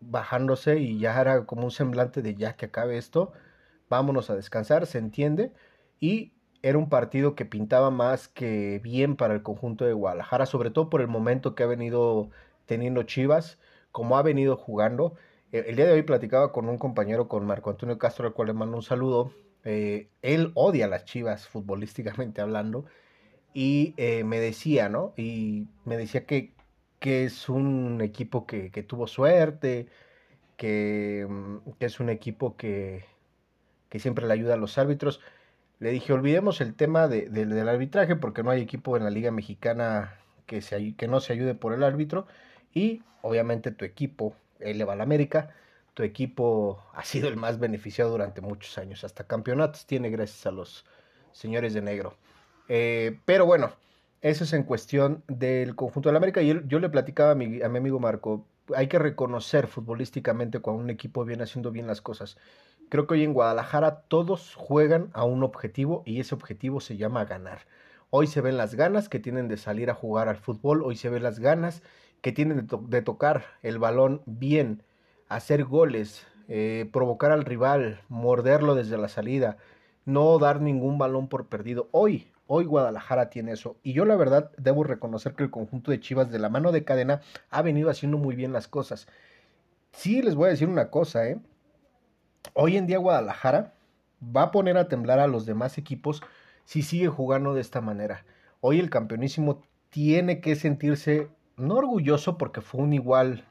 bajándose 0.00 0.78
y 0.78 0.98
ya 0.98 1.20
era 1.20 1.46
como 1.46 1.64
un 1.64 1.70
semblante 1.70 2.22
de 2.22 2.34
ya 2.34 2.56
que 2.56 2.66
acabe 2.66 2.98
esto, 2.98 3.32
vámonos 3.88 4.30
a 4.30 4.36
descansar, 4.36 4.86
se 4.86 4.98
entiende. 4.98 5.52
Y 6.00 6.32
era 6.62 6.78
un 6.78 6.88
partido 6.88 7.34
que 7.34 7.44
pintaba 7.44 7.90
más 7.90 8.28
que 8.28 8.80
bien 8.82 9.16
para 9.16 9.34
el 9.34 9.42
conjunto 9.42 9.84
de 9.84 9.92
Guadalajara, 9.92 10.46
sobre 10.46 10.70
todo 10.70 10.90
por 10.90 11.00
el 11.00 11.08
momento 11.08 11.54
que 11.54 11.62
ha 11.62 11.66
venido 11.66 12.30
teniendo 12.66 13.02
Chivas, 13.04 13.58
como 13.92 14.18
ha 14.18 14.22
venido 14.22 14.56
jugando. 14.56 15.14
Eh, 15.52 15.64
el 15.68 15.76
día 15.76 15.86
de 15.86 15.92
hoy 15.92 16.02
platicaba 16.02 16.52
con 16.52 16.68
un 16.68 16.78
compañero, 16.78 17.28
con 17.28 17.46
Marco 17.46 17.70
Antonio 17.70 17.98
Castro, 17.98 18.26
al 18.26 18.34
cual 18.34 18.48
le 18.48 18.54
mando 18.54 18.76
un 18.76 18.82
saludo. 18.82 19.32
Eh, 19.64 20.10
él 20.22 20.52
odia 20.54 20.86
a 20.86 20.88
las 20.88 21.04
Chivas, 21.04 21.48
futbolísticamente 21.48 22.40
hablando, 22.40 22.86
y 23.54 23.94
eh, 23.96 24.24
me 24.24 24.40
decía, 24.40 24.88
¿no? 24.88 25.14
Y 25.16 25.68
me 25.84 25.96
decía 25.96 26.26
que, 26.26 26.54
que 26.98 27.24
es 27.24 27.48
un 27.48 28.00
equipo 28.02 28.46
que, 28.46 28.70
que 28.70 28.82
tuvo 28.82 29.06
suerte, 29.06 29.88
que, 30.56 31.26
mm, 31.28 31.72
que, 31.78 31.86
es 31.86 32.00
un 32.00 32.10
equipo 32.10 32.56
que, 32.56 33.04
que 33.88 33.98
siempre 33.98 34.26
le 34.26 34.32
ayuda 34.34 34.54
a 34.54 34.56
los 34.56 34.78
árbitros. 34.78 35.20
Le 35.78 35.90
dije, 35.90 36.12
olvidemos 36.12 36.60
el 36.60 36.74
tema 36.74 37.08
de, 37.08 37.28
de, 37.28 37.46
del 37.46 37.68
arbitraje 37.68 38.16
porque 38.16 38.42
no 38.42 38.50
hay 38.50 38.62
equipo 38.62 38.96
en 38.96 39.04
la 39.04 39.10
Liga 39.10 39.30
Mexicana 39.30 40.18
que, 40.46 40.62
se, 40.62 40.94
que 40.96 41.08
no 41.08 41.20
se 41.20 41.32
ayude 41.32 41.54
por 41.54 41.72
el 41.72 41.82
árbitro. 41.82 42.26
Y 42.72 43.02
obviamente 43.22 43.70
tu 43.70 43.84
equipo, 43.84 44.34
él 44.60 44.78
le 44.78 44.84
va 44.84 44.94
al 44.94 45.00
América, 45.00 45.54
tu 45.94 46.02
equipo 46.02 46.82
ha 46.94 47.04
sido 47.04 47.28
el 47.28 47.36
más 47.36 47.58
beneficiado 47.58 48.10
durante 48.10 48.40
muchos 48.40 48.78
años. 48.78 49.04
Hasta 49.04 49.24
campeonatos 49.24 49.86
tiene 49.86 50.10
gracias 50.10 50.46
a 50.46 50.50
los 50.50 50.84
señores 51.32 51.74
de 51.74 51.82
negro. 51.82 52.16
Eh, 52.68 53.18
pero 53.24 53.46
bueno, 53.46 53.72
eso 54.20 54.44
es 54.44 54.52
en 54.52 54.64
cuestión 54.64 55.22
del 55.28 55.74
conjunto 55.76 56.08
del 56.08 56.16
América. 56.16 56.42
Y 56.42 56.60
yo 56.66 56.78
le 56.78 56.88
platicaba 56.88 57.32
a 57.32 57.34
mi, 57.34 57.62
a 57.62 57.68
mi 57.68 57.78
amigo 57.78 58.00
Marco, 58.00 58.46
hay 58.74 58.88
que 58.88 58.98
reconocer 58.98 59.66
futbolísticamente 59.68 60.60
cuando 60.60 60.82
un 60.82 60.90
equipo 60.90 61.24
viene 61.24 61.44
haciendo 61.44 61.70
bien 61.70 61.86
las 61.86 62.00
cosas. 62.00 62.36
Creo 62.88 63.06
que 63.06 63.14
hoy 63.14 63.24
en 63.24 63.32
Guadalajara 63.32 64.02
todos 64.02 64.54
juegan 64.54 65.10
a 65.12 65.24
un 65.24 65.42
objetivo 65.42 66.02
y 66.06 66.20
ese 66.20 66.36
objetivo 66.36 66.80
se 66.80 66.96
llama 66.96 67.24
ganar. 67.24 67.66
Hoy 68.10 68.28
se 68.28 68.40
ven 68.40 68.56
las 68.56 68.76
ganas 68.76 69.08
que 69.08 69.18
tienen 69.18 69.48
de 69.48 69.56
salir 69.56 69.90
a 69.90 69.94
jugar 69.94 70.28
al 70.28 70.36
fútbol, 70.36 70.82
hoy 70.84 70.94
se 70.94 71.08
ven 71.08 71.24
las 71.24 71.40
ganas 71.40 71.82
que 72.20 72.30
tienen 72.30 72.58
de, 72.58 72.62
to 72.62 72.78
de 72.86 73.02
tocar 73.02 73.44
el 73.62 73.78
balón 73.78 74.22
bien, 74.24 74.84
hacer 75.28 75.64
goles, 75.64 76.24
eh, 76.46 76.88
provocar 76.92 77.32
al 77.32 77.44
rival, 77.44 78.00
morderlo 78.08 78.76
desde 78.76 78.96
la 78.98 79.08
salida, 79.08 79.56
no 80.04 80.38
dar 80.38 80.60
ningún 80.60 80.96
balón 80.96 81.28
por 81.28 81.48
perdido. 81.48 81.88
Hoy, 81.90 82.30
hoy 82.46 82.66
Guadalajara 82.66 83.30
tiene 83.30 83.50
eso. 83.50 83.76
Y 83.82 83.94
yo 83.94 84.04
la 84.04 84.14
verdad 84.14 84.52
debo 84.58 84.84
reconocer 84.84 85.34
que 85.34 85.42
el 85.42 85.50
conjunto 85.50 85.90
de 85.90 85.98
Chivas 85.98 86.30
de 86.30 86.38
la 86.38 86.50
mano 86.50 86.70
de 86.70 86.84
cadena 86.84 87.20
ha 87.50 87.62
venido 87.62 87.90
haciendo 87.90 88.16
muy 88.16 88.36
bien 88.36 88.52
las 88.52 88.68
cosas. 88.68 89.08
Sí, 89.90 90.22
les 90.22 90.36
voy 90.36 90.46
a 90.46 90.50
decir 90.50 90.68
una 90.68 90.90
cosa, 90.90 91.28
¿eh? 91.28 91.40
Hoy 92.54 92.76
en 92.76 92.86
día 92.86 92.98
Guadalajara 92.98 93.74
va 94.22 94.42
a 94.42 94.50
poner 94.50 94.76
a 94.76 94.88
temblar 94.88 95.18
a 95.18 95.26
los 95.26 95.46
demás 95.46 95.78
equipos 95.78 96.22
si 96.64 96.82
sigue 96.82 97.08
jugando 97.08 97.54
de 97.54 97.60
esta 97.60 97.80
manera. 97.80 98.24
Hoy 98.60 98.80
el 98.80 98.90
campeonísimo 98.90 99.62
tiene 99.90 100.40
que 100.40 100.56
sentirse 100.56 101.28
no 101.56 101.74
orgulloso 101.74 102.38
porque 102.38 102.60
fue 102.60 102.82
un 102.82 102.92
igual 102.92 103.44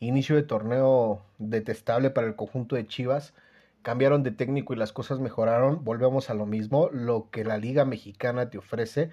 inicio 0.00 0.36
de 0.36 0.42
torneo 0.42 1.22
detestable 1.38 2.10
para 2.10 2.26
el 2.26 2.36
conjunto 2.36 2.76
de 2.76 2.86
Chivas. 2.86 3.34
Cambiaron 3.82 4.22
de 4.22 4.32
técnico 4.32 4.72
y 4.74 4.76
las 4.76 4.92
cosas 4.92 5.20
mejoraron. 5.20 5.84
Volvemos 5.84 6.30
a 6.30 6.34
lo 6.34 6.46
mismo, 6.46 6.88
lo 6.92 7.30
que 7.30 7.44
la 7.44 7.58
Liga 7.58 7.84
Mexicana 7.84 8.50
te 8.50 8.58
ofrece, 8.58 9.10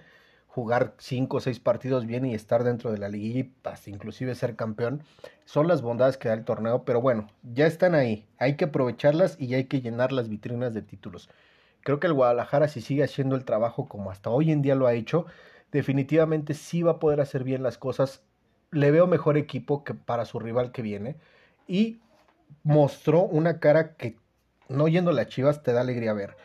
jugar 0.53 0.93
cinco 0.99 1.37
o 1.37 1.39
seis 1.39 1.59
partidos 1.59 2.05
bien 2.05 2.25
y 2.25 2.35
estar 2.35 2.63
dentro 2.63 2.91
de 2.91 2.99
la 2.99 3.09
liguilla 3.09 3.39
y 3.39 3.89
inclusive 3.89 4.35
ser 4.35 4.55
campeón, 4.55 5.01
son 5.45 5.67
las 5.67 5.81
bondades 5.81 6.17
que 6.17 6.27
da 6.27 6.35
el 6.35 6.45
torneo. 6.45 6.83
Pero 6.85 7.01
bueno, 7.01 7.27
ya 7.41 7.65
están 7.65 7.95
ahí. 7.95 8.27
Hay 8.37 8.55
que 8.55 8.65
aprovecharlas 8.65 9.35
y 9.39 9.55
hay 9.55 9.63
que 9.63 9.81
llenar 9.81 10.11
las 10.11 10.29
vitrinas 10.29 10.75
de 10.75 10.83
títulos. 10.83 11.27
Creo 11.81 11.99
que 11.99 12.05
el 12.05 12.13
Guadalajara, 12.13 12.67
si 12.67 12.81
sigue 12.81 13.03
haciendo 13.03 13.35
el 13.35 13.45
trabajo 13.45 13.87
como 13.87 14.11
hasta 14.11 14.29
hoy 14.29 14.51
en 14.51 14.61
día 14.61 14.75
lo 14.75 14.85
ha 14.85 14.93
hecho, 14.93 15.25
definitivamente 15.71 16.53
sí 16.53 16.83
va 16.83 16.91
a 16.91 16.99
poder 16.99 17.19
hacer 17.19 17.43
bien 17.43 17.63
las 17.63 17.79
cosas. 17.79 18.21
Le 18.69 18.91
veo 18.91 19.07
mejor 19.07 19.37
equipo 19.37 19.83
que 19.83 19.95
para 19.95 20.25
su 20.25 20.37
rival 20.37 20.71
que 20.71 20.83
viene. 20.83 21.15
Y 21.67 21.99
mostró 22.61 23.21
una 23.23 23.59
cara 23.59 23.95
que, 23.95 24.17
no 24.69 24.87
yendo 24.87 25.09
a 25.09 25.15
las 25.15 25.29
chivas, 25.29 25.63
te 25.63 25.73
da 25.73 25.81
alegría 25.81 26.13
ver. 26.13 26.37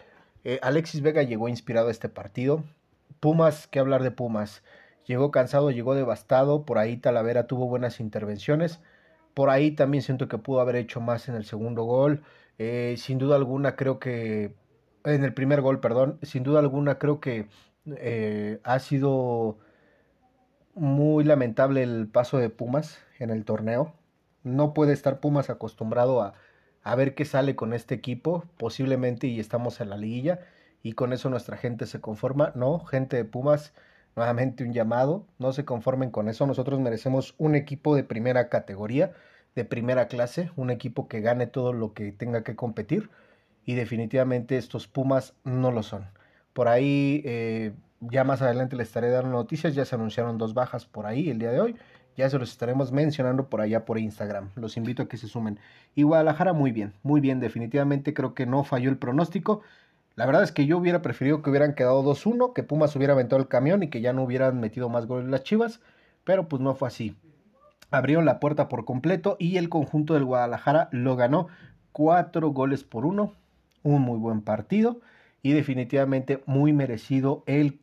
Eh, 0.45 0.61
Alexis 0.63 1.03
Vega 1.03 1.23
llegó 1.25 1.51
inspirado 1.51 1.89
a 1.89 1.91
este 1.91 2.09
partido. 2.09 2.65
Pumas, 3.21 3.67
¿qué 3.69 3.79
hablar 3.81 4.03
de 4.03 4.11
Pumas? 4.11 4.63
Llegó 5.07 5.31
cansado, 5.31 5.71
llegó 5.71 5.95
devastado. 5.95 6.65
Por 6.65 6.79
ahí 6.79 6.97
Talavera 6.97 7.47
tuvo 7.47 7.67
buenas 7.67 8.01
intervenciones. 8.01 8.81
Por 9.35 9.51
ahí 9.51 9.73
también 9.73 10.03
siento 10.03 10.29
que 10.29 10.39
pudo 10.39 10.61
haber 10.61 10.77
hecho 10.77 11.01
más 11.01 11.29
en 11.29 11.35
el 11.35 11.45
segundo 11.45 11.85
gol. 11.85 12.23
Eh, 12.59 12.95
sin 12.99 13.19
duda 13.19 13.37
alguna 13.37 13.77
creo 13.77 13.99
que 13.99 14.55
en 15.05 15.25
el 15.25 15.35
primer 15.35 15.61
gol, 15.63 15.81
perdón, 15.81 16.19
sin 16.23 16.43
duda 16.43 16.61
alguna 16.61 16.99
creo 16.99 17.21
que 17.21 17.49
eh, 17.87 18.61
ha 18.65 18.79
sido 18.81 19.59
muy 20.75 21.25
lamentable 21.25 21.83
el 21.83 22.09
paso 22.09 22.39
de 22.39 22.51
Pumas 22.51 22.99
en 23.19 23.31
el 23.31 23.45
torneo. 23.45 23.95
No 24.45 24.75
puede 24.75 24.93
estar 24.93 25.21
Pumas 25.21 25.51
acostumbrado 25.51 26.23
a, 26.23 26.35
a 26.83 26.95
ver 26.95 27.15
qué 27.15 27.25
sale 27.25 27.57
con 27.57 27.73
este 27.75 27.95
equipo, 27.95 28.45
posiblemente 28.59 29.27
y 29.27 29.41
estamos 29.41 29.81
en 29.81 29.91
la 29.91 29.97
liguilla 29.97 30.41
y 30.83 30.93
con 30.93 31.13
eso 31.13 31.31
nuestra 31.31 31.57
gente 31.57 31.87
se 31.87 32.01
conforma. 32.01 32.53
No, 32.55 32.81
gente 32.81 33.17
de 33.17 33.25
Pumas, 33.25 33.73
nuevamente 34.17 34.65
un 34.65 34.73
llamado, 34.73 35.27
no 35.39 35.53
se 35.53 35.65
conformen 35.65 36.11
con 36.11 36.29
eso. 36.29 36.47
Nosotros 36.47 36.81
merecemos 36.81 37.35
un 37.39 37.55
equipo 37.55 37.95
de 37.97 38.05
primera 38.05 38.49
categoría, 38.49 39.13
de 39.55 39.65
primera 39.65 40.09
clase, 40.09 40.51
un 40.57 40.71
equipo 40.71 41.09
que 41.09 41.21
gane 41.21 41.47
todo 41.47 41.73
lo 41.73 41.93
que 41.95 42.13
tenga 42.13 42.43
que 42.45 42.57
competir 42.57 43.11
y 43.69 43.75
definitivamente 43.75 44.57
estos 44.57 44.89
Pumas 44.89 45.35
no 45.45 45.71
lo 45.71 45.83
son. 45.83 46.07
Por 46.55 46.69
ahí, 46.69 47.21
eh, 47.27 47.73
ya 48.01 48.25
más 48.25 48.41
adelante 48.41 48.77
les 48.77 48.89
estaré 48.89 49.11
dando 49.11 49.31
noticias, 49.31 49.75
ya 49.75 49.85
se 49.85 49.95
anunciaron 49.95 50.39
dos 50.39 50.55
bajas 50.55 50.87
por 50.87 51.05
ahí 51.05 51.29
el 51.29 51.39
día 51.39 51.51
de 51.51 51.61
hoy, 51.61 51.77
ya 52.17 52.31
se 52.31 52.39
los 52.39 52.51
estaremos 52.51 52.93
mencionando 52.93 53.51
por 53.51 53.61
allá 53.61 53.85
por 53.85 53.99
Instagram. 53.99 54.49
Los 54.57 54.79
invito 54.79 55.03
a 55.03 55.09
que 55.09 55.19
se 55.19 55.29
sumen. 55.29 55.61
Y 55.95 56.03
Guadalajara 56.05 56.55
muy 56.55 56.73
bien, 56.73 56.95
muy 57.03 57.21
bien, 57.21 57.41
definitivamente 57.41 58.15
creo 58.15 58.33
que 58.33 58.47
no 58.47 58.65
falló 58.65 58.89
el 58.89 58.97
pronóstico. 58.97 59.61
La 60.19 60.27
verdad 60.27 60.43
es 60.43 60.51
que 60.51 60.67
yo 60.67 60.79
hubiera 60.79 61.01
preferido 61.01 61.43
que 61.43 61.51
hubieran 61.51 61.77
quedado 61.77 62.03
2-1, 62.03 62.53
que 62.53 62.65
Pumas 62.65 62.97
hubiera 62.97 63.13
aventado 63.13 63.41
el 63.41 63.47
camión 63.47 63.85
y 63.85 63.89
que 63.89 64.01
ya 64.01 64.13
no 64.13 64.25
hubieran 64.25 64.59
metido 64.59 64.89
más 64.89 65.07
goles 65.07 65.29
las 65.29 65.45
Chivas, 65.45 65.79
pero 66.25 66.49
pues 66.49 66.61
no 66.61 66.75
fue 66.75 66.89
así. 66.89 67.15
Abrieron 67.93 68.25
la 68.25 68.41
puerta 68.41 68.69
por 68.69 68.85
completo 68.85 69.37
y 69.39 69.59
el 69.59 69.69
conjunto 69.69 70.15
del 70.15 70.25
Guadalajara 70.25 70.89
lo 70.91 71.15
ganó 71.15 71.47
cuatro 71.93 72.49
goles 72.49 72.83
por 72.83 73.07
uno 73.07 73.33
un 73.85 74.03
muy 74.03 74.19
buen 74.19 74.41
partido 74.41 75.01
y 75.41 75.53
definitivamente 75.53 76.43
muy 76.47 76.73
merecido 76.73 77.45
el 77.47 77.79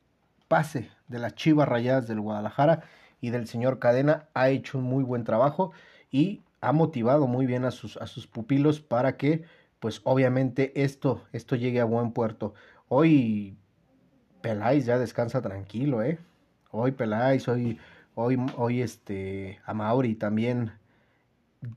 pase 0.49 0.89
de 1.07 1.19
las 1.19 1.35
Chivas 1.35 1.69
Rayadas 1.69 2.05
del 2.05 2.19
Guadalajara 2.19 2.83
y 3.21 3.29
del 3.29 3.47
señor 3.47 3.79
Cadena 3.79 4.25
ha 4.33 4.49
hecho 4.49 4.79
un 4.79 4.83
muy 4.83 5.05
buen 5.05 5.23
trabajo 5.23 5.71
y 6.11 6.41
ha 6.59 6.73
motivado 6.73 7.27
muy 7.27 7.45
bien 7.45 7.63
a 7.63 7.71
sus, 7.71 7.95
a 7.95 8.07
sus 8.07 8.27
pupilos 8.27 8.81
para 8.81 9.15
que 9.15 9.45
pues 9.85 10.01
obviamente 10.03 10.71
esto, 10.83 11.21
esto 11.31 11.55
llegue 11.55 11.79
a 11.79 11.85
buen 11.85 12.11
puerto. 12.11 12.55
Hoy 12.87 13.55
Peláez 14.41 14.87
ya 14.87 14.97
descansa 14.97 15.43
tranquilo, 15.43 16.01
¿eh? 16.01 16.17
Hoy 16.71 16.91
Peláez, 16.93 17.47
hoy, 17.47 17.77
hoy, 18.15 18.35
hoy 18.57 18.81
este, 18.81 19.59
a 19.63 19.75
Mauri 19.75 20.15
también 20.15 20.71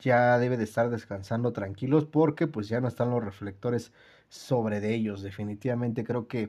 ya 0.01 0.39
debe 0.39 0.57
de 0.57 0.65
estar 0.65 0.89
descansando 0.89 1.53
tranquilos 1.53 2.07
porque 2.07 2.47
pues 2.47 2.71
ya 2.71 2.81
no 2.81 2.89
están 2.89 3.11
los 3.11 3.23
reflectores 3.23 3.93
sobre 4.31 4.81
de 4.81 4.95
ellos. 4.95 5.21
Definitivamente 5.21 6.03
creo 6.03 6.29
que 6.29 6.49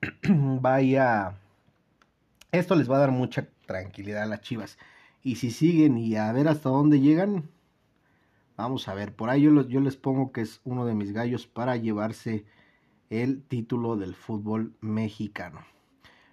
vaya... 0.28 1.34
Esto 2.52 2.76
les 2.76 2.88
va 2.88 2.98
a 2.98 3.00
dar 3.00 3.10
mucha 3.10 3.48
tranquilidad 3.66 4.22
a 4.22 4.26
las 4.26 4.40
Chivas. 4.40 4.78
Y 5.24 5.34
si 5.34 5.50
siguen 5.50 5.98
y 5.98 6.14
a 6.14 6.30
ver 6.30 6.46
hasta 6.46 6.68
dónde 6.68 7.00
llegan, 7.00 7.50
vamos 8.56 8.88
a 8.88 8.94
ver. 8.94 9.14
Por 9.14 9.30
ahí 9.30 9.42
yo, 9.42 9.52
les 9.52 9.96
pongo 9.96 10.32
que 10.32 10.42
es 10.42 10.60
uno 10.64 10.84
de 10.86 10.94
mis 10.94 11.12
gallos 11.12 11.46
para 11.46 11.76
llevarse 11.76 12.44
el 13.10 13.42
título 13.42 13.96
del 13.96 14.14
fútbol 14.14 14.74
mexicano. 14.80 15.60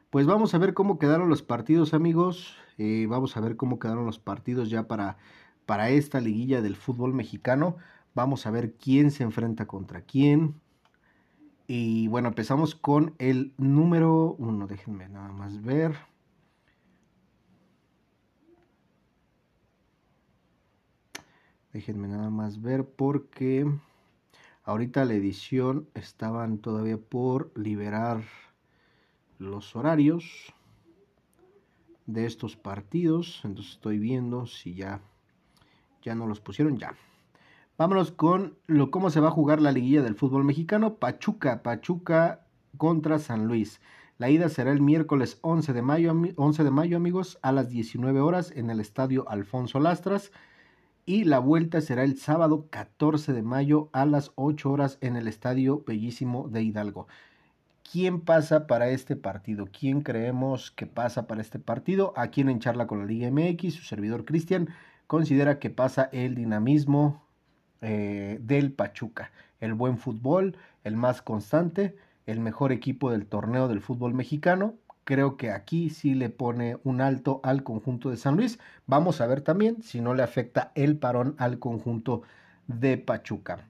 Pues 0.10 0.26
vamos 0.26 0.54
a 0.54 0.58
ver 0.58 0.74
cómo 0.74 1.00
quedaron 1.00 1.30
los 1.30 1.42
partidos, 1.42 1.94
amigos. 1.94 2.56
Eh, 2.78 3.06
vamos 3.10 3.38
a 3.38 3.42
ver 3.42 3.56
cómo 3.56 3.80
quedaron 3.80 4.06
los 4.06 4.20
partidos 4.20 4.70
ya 4.70 4.88
para 4.88 5.18
para 5.66 5.90
esta 5.90 6.20
liguilla 6.20 6.62
del 6.62 6.76
fútbol 6.76 7.14
mexicano. 7.14 7.78
Vamos 8.14 8.46
a 8.46 8.52
ver 8.52 8.74
quién 8.76 9.12
se 9.12 9.24
enfrenta 9.24 9.66
contra 9.66 10.02
quién. 10.02 10.56
Y 11.68 12.08
bueno, 12.08 12.28
empezamos 12.30 12.76
con 12.76 13.16
el 13.18 13.54
número 13.58 14.36
uno. 14.38 14.68
Déjenme 14.68 15.10
nada 15.10 15.32
más 15.32 15.64
ver. 15.64 15.96
Déjenme 21.74 22.08
nada 22.08 22.30
más 22.30 22.62
ver 22.62 22.86
porque 22.86 23.68
Ahorita 24.66 25.04
la 25.04 25.14
edición 25.14 25.90
estaban 25.94 26.58
todavía 26.58 26.98
por 26.98 27.52
liberar 27.54 28.24
los 29.38 29.76
horarios 29.76 30.54
de 32.06 32.26
estos 32.26 32.56
partidos. 32.56 33.42
Entonces 33.44 33.74
estoy 33.74 34.00
viendo 34.00 34.46
si 34.46 34.74
ya, 34.74 35.02
ya 36.02 36.16
no 36.16 36.28
los 36.28 36.40
pusieron. 36.40 36.78
Ya. 36.78 36.96
Vámonos 37.78 38.14
con 38.14 38.56
lo, 38.68 38.90
cómo 38.90 39.10
se 39.10 39.20
va 39.20 39.28
a 39.28 39.32
jugar 39.32 39.62
la 39.62 39.74
liguilla 39.74 40.02
del 40.02 40.16
fútbol 40.16 40.46
mexicano. 40.46 40.96
Pachuca, 40.96 41.62
Pachuca 41.62 42.46
contra 42.78 43.20
San 43.20 43.48
Luis. 43.48 43.82
La 44.18 44.30
ida 44.30 44.48
será 44.48 44.72
el 44.72 44.80
miércoles 44.80 45.40
11 45.42 45.74
de 45.74 45.82
mayo, 45.82 46.16
11 46.38 46.64
de 46.64 46.72
mayo 46.72 46.96
amigos, 46.96 47.38
a 47.42 47.52
las 47.52 47.68
19 47.68 48.22
horas 48.22 48.54
en 48.56 48.70
el 48.70 48.80
estadio 48.80 49.28
Alfonso 49.28 49.82
Lastras. 49.82 50.32
Y 51.06 51.26
la 51.26 51.40
vuelta 51.40 51.82
será 51.82 52.04
el 52.04 52.18
sábado 52.18 52.68
14 52.70 53.34
de 53.34 53.42
mayo 53.42 53.90
a 53.92 54.06
las 54.06 54.32
8 54.36 54.72
horas 54.72 54.98
en 55.02 55.18
el 55.18 55.28
estadio 55.28 55.84
Bellísimo 55.86 56.48
de 56.48 56.64
Hidalgo. 56.64 57.08
¿Quién 57.92 58.22
pasa 58.22 58.68
para 58.68 58.90
este 58.90 59.18
partido? 59.18 59.68
¿Quién 59.78 60.02
creemos 60.02 60.72
que 60.72 60.88
pasa 60.88 61.28
para 61.28 61.42
este 61.42 61.60
partido? 61.60 62.14
Aquí 62.16 62.40
en 62.40 62.60
Charla 62.60 62.88
con 62.88 63.00
la 63.00 63.06
Liga 63.06 63.30
MX, 63.30 63.74
su 63.74 63.84
servidor 63.84 64.24
Cristian 64.24 64.70
considera 65.06 65.60
que 65.60 65.70
pasa 65.70 66.08
el 66.14 66.36
dinamismo 66.36 67.22
eh, 67.82 68.40
del 68.42 68.72
Pachuca. 68.72 69.32
El 69.60 69.74
buen 69.74 69.98
fútbol, 69.98 70.56
el 70.86 70.96
más 70.96 71.22
constante, 71.22 71.98
el 72.26 72.40
mejor 72.40 72.72
equipo 72.72 73.12
del 73.12 73.26
torneo 73.26 73.68
del 73.68 73.82
fútbol 73.82 74.14
mexicano. 74.14 74.76
Creo 75.04 75.36
que 75.36 75.52
aquí 75.52 75.90
sí 75.90 76.14
le 76.14 76.30
pone 76.30 76.78
un 76.84 77.02
alto 77.02 77.42
al 77.44 77.64
conjunto 77.64 78.10
de 78.10 78.18
San 78.18 78.38
Luis. 78.38 78.60
Vamos 78.88 79.20
a 79.20 79.28
ver 79.28 79.42
también 79.42 79.82
si 79.84 80.00
no 80.00 80.14
le 80.14 80.24
afecta 80.24 80.72
el 80.76 80.98
parón 80.98 81.36
al 81.38 81.60
conjunto 81.60 82.22
de 82.68 82.98
Pachuca. 82.98 83.68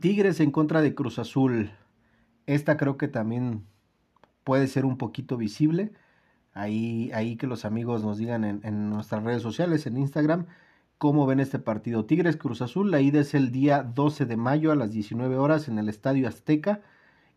Tigres 0.00 0.40
en 0.40 0.50
contra 0.50 0.82
de 0.82 0.94
Cruz 0.94 1.18
Azul. 1.18 1.70
Esta 2.46 2.76
creo 2.76 2.98
que 2.98 3.08
también 3.08 3.64
puede 4.44 4.66
ser 4.66 4.84
un 4.84 4.98
poquito 4.98 5.38
visible. 5.38 5.92
Ahí, 6.52 7.10
ahí 7.14 7.36
que 7.36 7.46
los 7.46 7.64
amigos 7.64 8.02
nos 8.02 8.18
digan 8.18 8.44
en, 8.44 8.60
en, 8.64 8.90
nuestras 8.90 9.22
redes 9.22 9.40
sociales, 9.40 9.86
en 9.86 9.96
Instagram, 9.96 10.46
cómo 10.98 11.26
ven 11.26 11.40
este 11.40 11.58
partido. 11.58 12.04
Tigres 12.04 12.36
Cruz 12.36 12.60
Azul, 12.60 12.90
la 12.90 13.00
ida 13.00 13.20
es 13.20 13.34
el 13.34 13.50
día 13.50 13.82
12 13.82 14.26
de 14.26 14.36
mayo 14.36 14.72
a 14.72 14.76
las 14.76 14.92
19 14.92 15.36
horas 15.36 15.68
en 15.68 15.78
el 15.78 15.88
Estadio 15.88 16.28
Azteca 16.28 16.82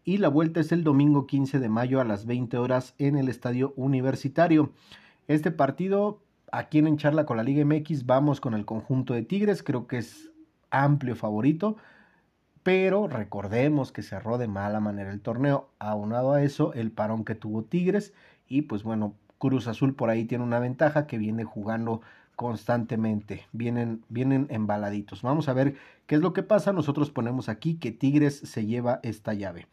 y 0.04 0.18
la 0.18 0.28
vuelta 0.28 0.60
es 0.60 0.72
el 0.72 0.84
domingo 0.84 1.28
15 1.28 1.60
de 1.60 1.70
mayo 1.70 2.02
a 2.02 2.06
las 2.06 2.26
20 2.26 2.58
horas 2.58 2.96
en 2.98 3.18
el 3.18 3.30
Estadio 3.30 3.74
Universitario. 3.76 4.72
Este 5.28 5.52
partido, 5.52 6.22
aquí 6.52 6.80
en 6.80 6.98
Charla 6.98 7.26
con 7.26 7.38
la 7.38 7.44
Liga 7.44 7.63
MX, 7.66 8.06
vamos 8.06 8.42
con 8.42 8.54
el 8.54 8.66
conjunto 8.66 9.13
de 9.13 9.24
Tigres, 9.24 9.63
creo 9.63 9.88
que 9.88 9.98
es 9.98 10.32
amplio 10.70 11.16
favorito 11.16 11.78
pero 12.63 13.08
recordemos 13.08 13.92
que 13.92 14.02
cerró 14.02 14.38
de 14.38 14.48
mala 14.48 14.80
manera 14.80 15.12
el 15.12 15.22
torneo. 15.22 15.70
Aunado 15.80 16.32
a 16.32 16.42
eso, 16.42 16.74
el 16.74 16.92
parón 16.92 17.26
que 17.26 17.36
tuvo 17.36 17.63
Tigres 17.63 18.13
y 18.48 18.63
pues 18.63 18.84
bueno, 18.84 19.16
Cruz 19.38 19.68
Azul 19.68 19.96
por 19.96 20.10
ahí 20.10 20.24
tiene 20.24 20.46
una 20.46 20.60
ventaja 20.60 21.06
que 21.06 21.18
viene 21.18 21.44
jugando 21.44 22.02
constantemente, 22.36 23.48
vienen, 23.52 24.04
vienen 24.10 24.48
embaladitos. 24.50 25.22
Vamos 25.22 25.50
a 25.50 25.54
ver 25.54 25.76
qué 26.08 26.15
es 26.15 26.22
lo 26.22 26.34
que 26.34 26.43
pasa. 26.43 26.74
Nosotros 26.74 27.12
ponemos 27.12 27.50
aquí 27.50 27.76
que 27.76 27.91
Tigres 27.91 28.38
se 28.38 28.65
lleva 28.65 29.00
esta 29.04 29.34
llave. 29.34 29.67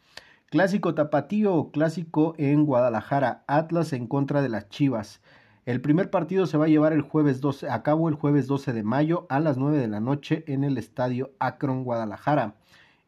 Clásico 0.49 0.93
tapatío, 0.93 1.71
clásico 1.71 2.35
en 2.37 2.65
Guadalajara, 2.65 3.43
Atlas 3.47 3.93
en 3.93 4.07
contra 4.07 4.41
de 4.41 4.49
las 4.49 4.69
Chivas. 4.69 5.21
El 5.65 5.79
primer 5.79 6.09
partido 6.09 6.47
se 6.47 6.57
va 6.57 6.65
a 6.65 6.69
llevar 6.69 6.91
el 6.91 7.01
jueves 7.01 7.39
12, 7.39 7.69
a 7.69 7.83
cabo 7.83 8.09
el 8.09 8.15
jueves 8.15 8.47
12 8.47 8.73
de 8.73 8.83
mayo 8.83 9.27
a 9.29 9.39
las 9.39 9.57
9 9.57 9.77
de 9.77 9.87
la 9.87 9.99
noche 9.99 10.43
en 10.47 10.63
el 10.63 10.77
estadio 10.77 11.31
Akron, 11.39 11.83
Guadalajara 11.83 12.55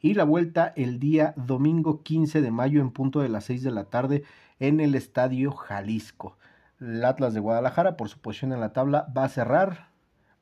y 0.03 0.13
la 0.15 0.25
vuelta 0.25 0.73
el 0.75 0.99
día 0.99 1.33
domingo 1.37 2.03
15 2.03 2.41
de 2.41 2.51
mayo 2.51 2.81
en 2.81 2.91
punto 2.91 3.21
de 3.21 3.29
las 3.29 3.45
6 3.45 3.63
de 3.63 3.71
la 3.71 3.85
tarde 3.85 4.23
en 4.59 4.81
el 4.81 4.95
Estadio 4.95 5.53
Jalisco. 5.53 6.37
El 6.79 7.03
Atlas 7.05 7.33
de 7.33 7.39
Guadalajara, 7.39 7.97
por 7.97 8.09
su 8.09 8.19
posición 8.19 8.53
en 8.53 8.59
la 8.59 8.73
tabla, 8.73 9.07
va 9.15 9.25
a 9.25 9.29
cerrar, 9.29 9.89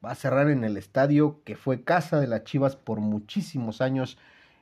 va 0.04 0.12
a 0.12 0.16
cerrar 0.16 0.50
en 0.50 0.64
el 0.64 0.78
estadio 0.78 1.42
que 1.44 1.56
fue 1.56 1.84
casa 1.84 2.20
de 2.20 2.28
las 2.28 2.44
Chivas 2.44 2.76
por 2.76 3.00
muchísimos 3.00 3.82
años, 3.82 4.18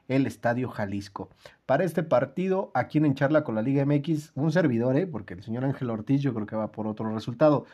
el 0.09 0.25
Estadio 0.25 0.69
Jalisco. 0.69 1.29
Para 1.65 1.83
este 1.83 2.03
partido, 2.03 2.71
aquí 2.73 2.97
en 2.97 3.15
Charla 3.15 3.43
con 3.43 3.55
la 3.55 3.61
Liga 3.61 3.85
MX, 3.85 4.31
un 4.35 4.51
servidor, 4.51 4.97
¿eh? 4.97 5.07
porque 5.07 5.35
el 5.35 5.43
señor 5.43 5.63
Ángel 5.63 5.89
Ortiz 5.89 6.21
yo 6.21 6.33
creo 6.33 6.47
que 6.47 6.55
va 6.55 6.71
por 6.71 6.87
otro 6.87 7.13
resultado. 7.13 7.65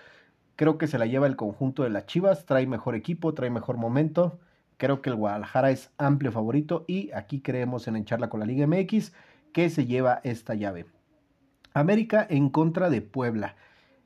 Creo 0.57 0.77
que 0.77 0.87
se 0.87 0.99
la 0.99 1.05
lleva 1.05 1.27
el 1.27 1.37
conjunto 1.37 1.83
de 1.83 1.89
las 1.89 2.05
Chivas, 2.05 2.45
trae 2.45 2.67
mejor 2.67 2.95
equipo, 2.95 3.33
trae 3.33 3.49
mejor 3.49 3.77
momento. 3.77 4.37
Creo 4.77 5.01
que 5.01 5.09
el 5.09 5.15
Guadalajara 5.15 5.71
es 5.71 5.89
amplio 5.97 6.31
favorito 6.31 6.83
y 6.87 7.11
aquí 7.13 7.39
creemos 7.39 7.87
en 7.87 7.95
encharla 7.95 8.29
con 8.29 8.41
la 8.41 8.45
Liga 8.45 8.67
MX 8.67 9.13
que 9.53 9.69
se 9.69 9.85
lleva 9.85 10.19
esta 10.23 10.53
llave. 10.53 10.85
América 11.73 12.25
en 12.29 12.49
contra 12.49 12.89
de 12.89 13.01
Puebla. 13.01 13.55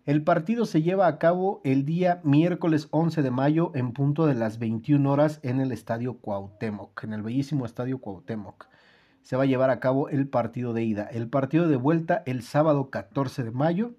El 0.09 0.23
partido 0.23 0.65
se 0.65 0.81
lleva 0.81 1.05
a 1.05 1.19
cabo 1.19 1.61
el 1.63 1.85
día 1.85 2.19
miércoles 2.23 2.87
11 2.89 3.21
de 3.21 3.29
mayo 3.29 3.71
en 3.75 3.91
punto 3.91 4.25
de 4.25 4.33
las 4.33 4.57
21 4.57 5.07
horas 5.07 5.39
en 5.43 5.59
el 5.59 5.71
Estadio 5.71 6.15
Cuauhtémoc, 6.15 7.03
en 7.03 7.13
el 7.13 7.21
bellísimo 7.21 7.63
Estadio 7.63 7.99
Cuauhtémoc. 7.99 8.65
Se 9.21 9.35
va 9.35 9.43
a 9.43 9.45
llevar 9.45 9.69
a 9.69 9.79
cabo 9.79 10.09
el 10.09 10.27
partido 10.27 10.73
de 10.73 10.83
ida. 10.83 11.03
El 11.03 11.29
partido 11.29 11.67
de 11.67 11.75
vuelta 11.75 12.23
el 12.25 12.41
sábado 12.41 12.89
14 12.89 13.43
de 13.43 13.51
mayo 13.51 13.91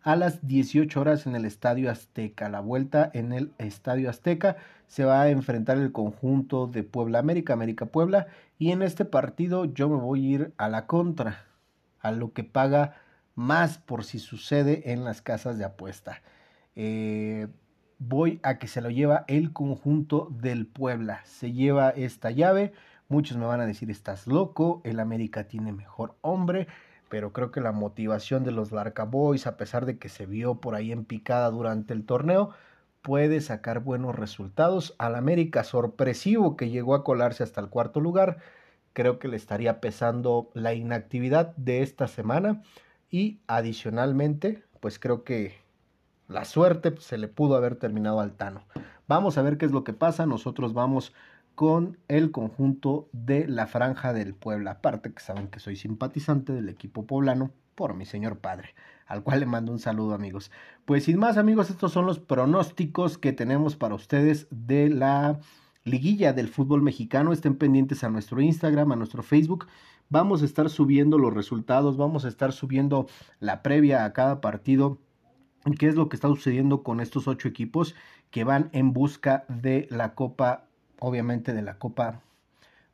a 0.00 0.14
las 0.14 0.46
18 0.46 1.00
horas 1.00 1.26
en 1.26 1.34
el 1.34 1.44
Estadio 1.44 1.90
Azteca. 1.90 2.48
La 2.48 2.60
vuelta 2.60 3.10
en 3.12 3.32
el 3.32 3.50
Estadio 3.58 4.10
Azteca 4.10 4.58
se 4.86 5.04
va 5.04 5.22
a 5.22 5.28
enfrentar 5.28 5.76
el 5.78 5.90
conjunto 5.90 6.68
de 6.68 6.84
Puebla 6.84 7.18
América, 7.18 7.54
América 7.54 7.86
Puebla, 7.86 8.28
y 8.60 8.70
en 8.70 8.82
este 8.82 9.04
partido 9.04 9.64
yo 9.64 9.88
me 9.88 9.96
voy 9.96 10.24
a 10.24 10.30
ir 10.34 10.52
a 10.56 10.68
la 10.68 10.86
contra, 10.86 11.46
a 11.98 12.12
lo 12.12 12.32
que 12.32 12.44
paga 12.44 12.94
más 13.38 13.78
por 13.78 14.02
si 14.02 14.18
sucede 14.18 14.90
en 14.90 15.04
las 15.04 15.22
casas 15.22 15.58
de 15.58 15.64
apuesta. 15.64 16.22
Eh, 16.74 17.46
voy 18.00 18.40
a 18.42 18.58
que 18.58 18.66
se 18.66 18.80
lo 18.80 18.90
lleva 18.90 19.24
el 19.28 19.52
conjunto 19.52 20.26
del 20.32 20.66
Puebla. 20.66 21.20
Se 21.24 21.52
lleva 21.52 21.90
esta 21.90 22.32
llave. 22.32 22.72
Muchos 23.08 23.36
me 23.36 23.46
van 23.46 23.60
a 23.60 23.66
decir, 23.66 23.92
estás 23.92 24.26
loco, 24.26 24.80
el 24.82 24.98
América 24.98 25.44
tiene 25.44 25.72
mejor 25.72 26.16
hombre 26.20 26.66
pero 27.08 27.32
creo 27.32 27.50
que 27.50 27.62
la 27.62 27.72
motivación 27.72 28.44
de 28.44 28.52
los 28.52 28.70
Larca 28.70 29.04
Boys, 29.04 29.46
a 29.46 29.56
pesar 29.56 29.86
de 29.86 29.98
que 29.98 30.10
se 30.10 30.26
vio 30.26 30.56
por 30.56 30.74
ahí 30.74 30.92
en 30.92 31.06
picada 31.06 31.50
durante 31.50 31.94
el 31.94 32.04
torneo, 32.04 32.50
puede 33.00 33.40
sacar 33.40 33.80
buenos 33.80 34.14
resultados. 34.14 34.94
Al 34.98 35.14
América 35.14 35.64
sorpresivo 35.64 36.54
que 36.54 36.68
llegó 36.68 36.94
a 36.94 37.04
colarse 37.04 37.42
hasta 37.42 37.62
el 37.62 37.70
cuarto 37.70 38.00
lugar, 38.00 38.38
creo 38.92 39.18
que 39.18 39.28
le 39.28 39.36
estaría 39.36 39.80
pesando 39.80 40.50
la 40.52 40.74
inactividad 40.74 41.56
de 41.56 41.82
esta 41.82 42.08
semana 42.08 42.62
y 43.10 43.40
adicionalmente, 43.46 44.62
pues 44.80 44.98
creo 44.98 45.24
que 45.24 45.54
la 46.28 46.44
suerte 46.44 46.94
se 46.98 47.18
le 47.18 47.28
pudo 47.28 47.56
haber 47.56 47.76
terminado 47.76 48.20
al 48.20 48.32
Tano. 48.32 48.64
Vamos 49.06 49.38
a 49.38 49.42
ver 49.42 49.56
qué 49.56 49.64
es 49.64 49.72
lo 49.72 49.84
que 49.84 49.94
pasa. 49.94 50.26
Nosotros 50.26 50.74
vamos 50.74 51.14
con 51.54 51.98
el 52.08 52.30
conjunto 52.30 53.08
de 53.12 53.48
la 53.48 53.66
Franja 53.66 54.12
del 54.12 54.34
Puebla. 54.34 54.72
Aparte 54.72 55.12
que 55.12 55.20
saben 55.20 55.48
que 55.48 55.58
soy 55.58 55.76
simpatizante 55.76 56.52
del 56.52 56.68
equipo 56.68 57.06
poblano 57.06 57.50
por 57.74 57.94
mi 57.94 58.04
señor 58.04 58.38
padre, 58.38 58.74
al 59.06 59.22
cual 59.22 59.40
le 59.40 59.46
mando 59.46 59.72
un 59.72 59.78
saludo 59.78 60.14
amigos. 60.14 60.50
Pues 60.84 61.04
sin 61.04 61.18
más 61.18 61.36
amigos, 61.36 61.70
estos 61.70 61.92
son 61.92 62.06
los 62.06 62.18
pronósticos 62.18 63.18
que 63.18 63.32
tenemos 63.32 63.76
para 63.76 63.94
ustedes 63.94 64.46
de 64.50 64.90
la 64.90 65.40
liguilla 65.84 66.32
del 66.32 66.48
fútbol 66.48 66.82
mexicano. 66.82 67.32
Estén 67.32 67.56
pendientes 67.56 68.04
a 68.04 68.10
nuestro 68.10 68.40
Instagram, 68.40 68.92
a 68.92 68.96
nuestro 68.96 69.22
Facebook. 69.22 69.66
Vamos 70.10 70.42
a 70.42 70.44
estar 70.46 70.70
subiendo 70.70 71.18
los 71.18 71.34
resultados, 71.34 71.96
vamos 71.96 72.24
a 72.24 72.28
estar 72.28 72.52
subiendo 72.52 73.06
la 73.40 73.62
previa 73.62 74.04
a 74.04 74.12
cada 74.12 74.40
partido 74.40 74.98
qué 75.78 75.88
es 75.88 75.96
lo 75.96 76.08
que 76.08 76.16
está 76.16 76.28
sucediendo 76.28 76.82
con 76.82 77.00
estos 77.00 77.28
ocho 77.28 77.48
equipos 77.48 77.94
que 78.30 78.44
van 78.44 78.70
en 78.72 78.92
busca 78.92 79.44
de 79.48 79.86
la 79.90 80.14
Copa 80.14 80.68
obviamente 81.00 81.52
de 81.52 81.62
la 81.62 81.78
Copa 81.78 82.22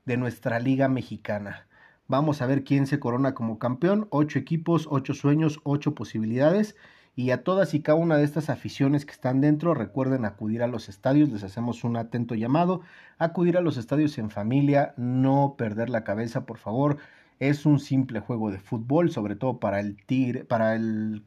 de 0.05 0.16
nuestra 0.16 0.59
Liga 0.59 0.88
Mexicana. 0.88 1.66
Vamos 2.07 2.42
a 2.42 2.46
ver 2.46 2.64
quién 2.64 2.87
se 2.87 3.00
corona 3.00 3.35
como 3.35 3.59
campeón. 3.59 4.07
Ocho 4.11 4.38
equipos, 4.38 4.87
ocho 4.90 5.14
sueños, 5.14 5.61
ocho 5.64 5.94
posibilidades. 5.94 6.77
Y 7.16 7.31
a 7.31 7.44
todas 7.44 7.74
y 7.74 7.81
cada 7.81 7.96
una 7.96 8.16
de 8.16 8.24
estas 8.24 8.50
aficiones 8.50 9.07
que 9.07 9.12
están 9.12 9.40
dentro, 9.40 9.74
recuerden 9.74 10.24
acudir 10.24 10.62
a 10.62 10.66
los 10.66 10.88
estadios. 10.88 11.31
Les 11.31 11.44
hacemos 11.44 11.85
un 11.85 11.96
atento 11.96 12.35
llamado. 12.35 12.81
Acudir 13.18 13.57
a 13.57 13.61
los 13.61 13.77
estadios 13.77 14.18
en 14.18 14.31
familia, 14.31 14.94
no 14.96 15.55
perder 15.57 15.90
la 15.90 16.03
cabeza, 16.03 16.44
por 16.44 16.59
favor. 16.59 16.98
Es 17.38 17.66
un 17.66 17.79
simple 17.79 18.20
juego 18.20 18.50
de 18.50 18.59
fútbol, 18.59 19.11
sobre 19.11 19.37
todo 19.37 19.61
para 19.61 19.81
el 19.81 19.96
Tigre, 20.05 20.44
para 20.44 20.74
el 20.74 21.24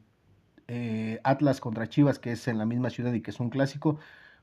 eh, 0.68 1.20
Atlas 1.24 1.60
contra 1.60 1.88
Chivas, 1.88 2.18
que 2.18 2.32
es 2.32 2.46
en 2.48 2.58
la 2.58 2.66
misma 2.66 2.90
ciudad 2.90 3.12
y 3.14 3.22
que 3.22 3.30
es 3.30 3.40
un 3.40 3.48
clásico. 3.48 3.98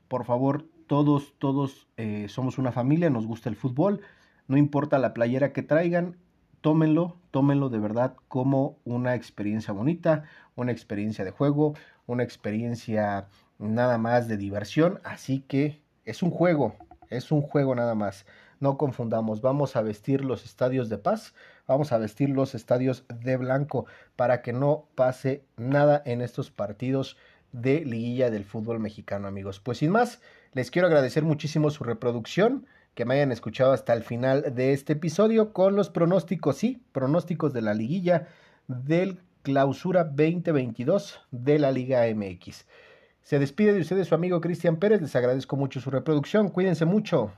Por 0.08 0.24
favor, 0.24 0.66
todos, 0.86 1.34
todos 1.38 1.88
eh, 1.96 2.26
somos 2.28 2.58
una 2.58 2.72
familia, 2.72 3.10
nos 3.10 3.26
gusta 3.26 3.48
el 3.48 3.56
fútbol, 3.56 4.00
no 4.48 4.56
importa 4.56 4.98
la 4.98 5.14
playera 5.14 5.52
que 5.52 5.62
traigan, 5.62 6.16
tómenlo, 6.66 7.14
tómenlo 7.30 7.68
de 7.68 7.78
verdad 7.78 8.16
como 8.26 8.76
una 8.84 9.14
experiencia 9.14 9.72
bonita, 9.72 10.24
una 10.56 10.72
experiencia 10.72 11.24
de 11.24 11.30
juego, 11.30 11.74
una 12.08 12.24
experiencia 12.24 13.28
nada 13.60 13.98
más 13.98 14.26
de 14.26 14.36
diversión, 14.36 14.98
así 15.04 15.44
que 15.46 15.80
es 16.04 16.24
un 16.24 16.32
juego, 16.32 16.74
es 17.08 17.30
un 17.30 17.40
juego 17.40 17.76
nada 17.76 17.94
más. 17.94 18.26
no 18.58 18.76
confundamos, 18.78 19.42
vamos 19.42 19.76
a 19.76 19.82
vestir 19.82 20.24
los 20.24 20.44
estadios 20.44 20.88
de 20.88 20.98
paz, 20.98 21.34
vamos 21.68 21.92
a 21.92 21.98
vestir 21.98 22.30
los 22.30 22.56
estadios 22.56 23.04
de 23.22 23.36
blanco 23.36 23.86
para 24.16 24.42
que 24.42 24.52
no 24.52 24.88
pase 24.96 25.44
nada 25.56 26.02
en 26.04 26.20
estos 26.20 26.50
partidos 26.50 27.16
de 27.52 27.84
liguilla 27.84 28.28
del 28.28 28.44
fútbol 28.44 28.80
mexicano, 28.80 29.28
amigos. 29.28 29.60
Pues 29.60 29.78
sin 29.78 29.92
más, 29.92 30.20
les 30.52 30.72
quiero 30.72 30.88
agradecer 30.88 31.22
muchísimo 31.22 31.70
su 31.70 31.84
reproducción, 31.84 32.66
que 32.96 33.04
me 33.04 33.14
hayan 33.14 33.30
escuchado 33.30 33.72
hasta 33.72 33.92
el 33.92 34.02
final 34.02 34.54
de 34.54 34.72
este 34.72 34.94
episodio 34.94 35.52
con 35.52 35.76
los 35.76 35.90
pronósticos, 35.90 36.56
sí, 36.56 36.82
pronósticos 36.92 37.52
de 37.52 37.60
la 37.60 37.74
liguilla 37.74 38.26
del 38.68 39.20
clausura 39.42 40.04
2022 40.04 41.20
de 41.30 41.58
la 41.58 41.72
Liga 41.72 42.04
MX. 42.12 42.64
Se 43.20 43.38
despide 43.38 43.74
de 43.74 43.82
ustedes 43.82 44.08
su 44.08 44.14
amigo 44.14 44.40
Cristian 44.40 44.76
Pérez, 44.76 45.02
les 45.02 45.14
agradezco 45.14 45.56
mucho 45.56 45.78
su 45.78 45.90
reproducción, 45.90 46.48
cuídense 46.48 46.86
mucho, 46.86 47.32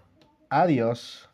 adiós. 0.48 1.27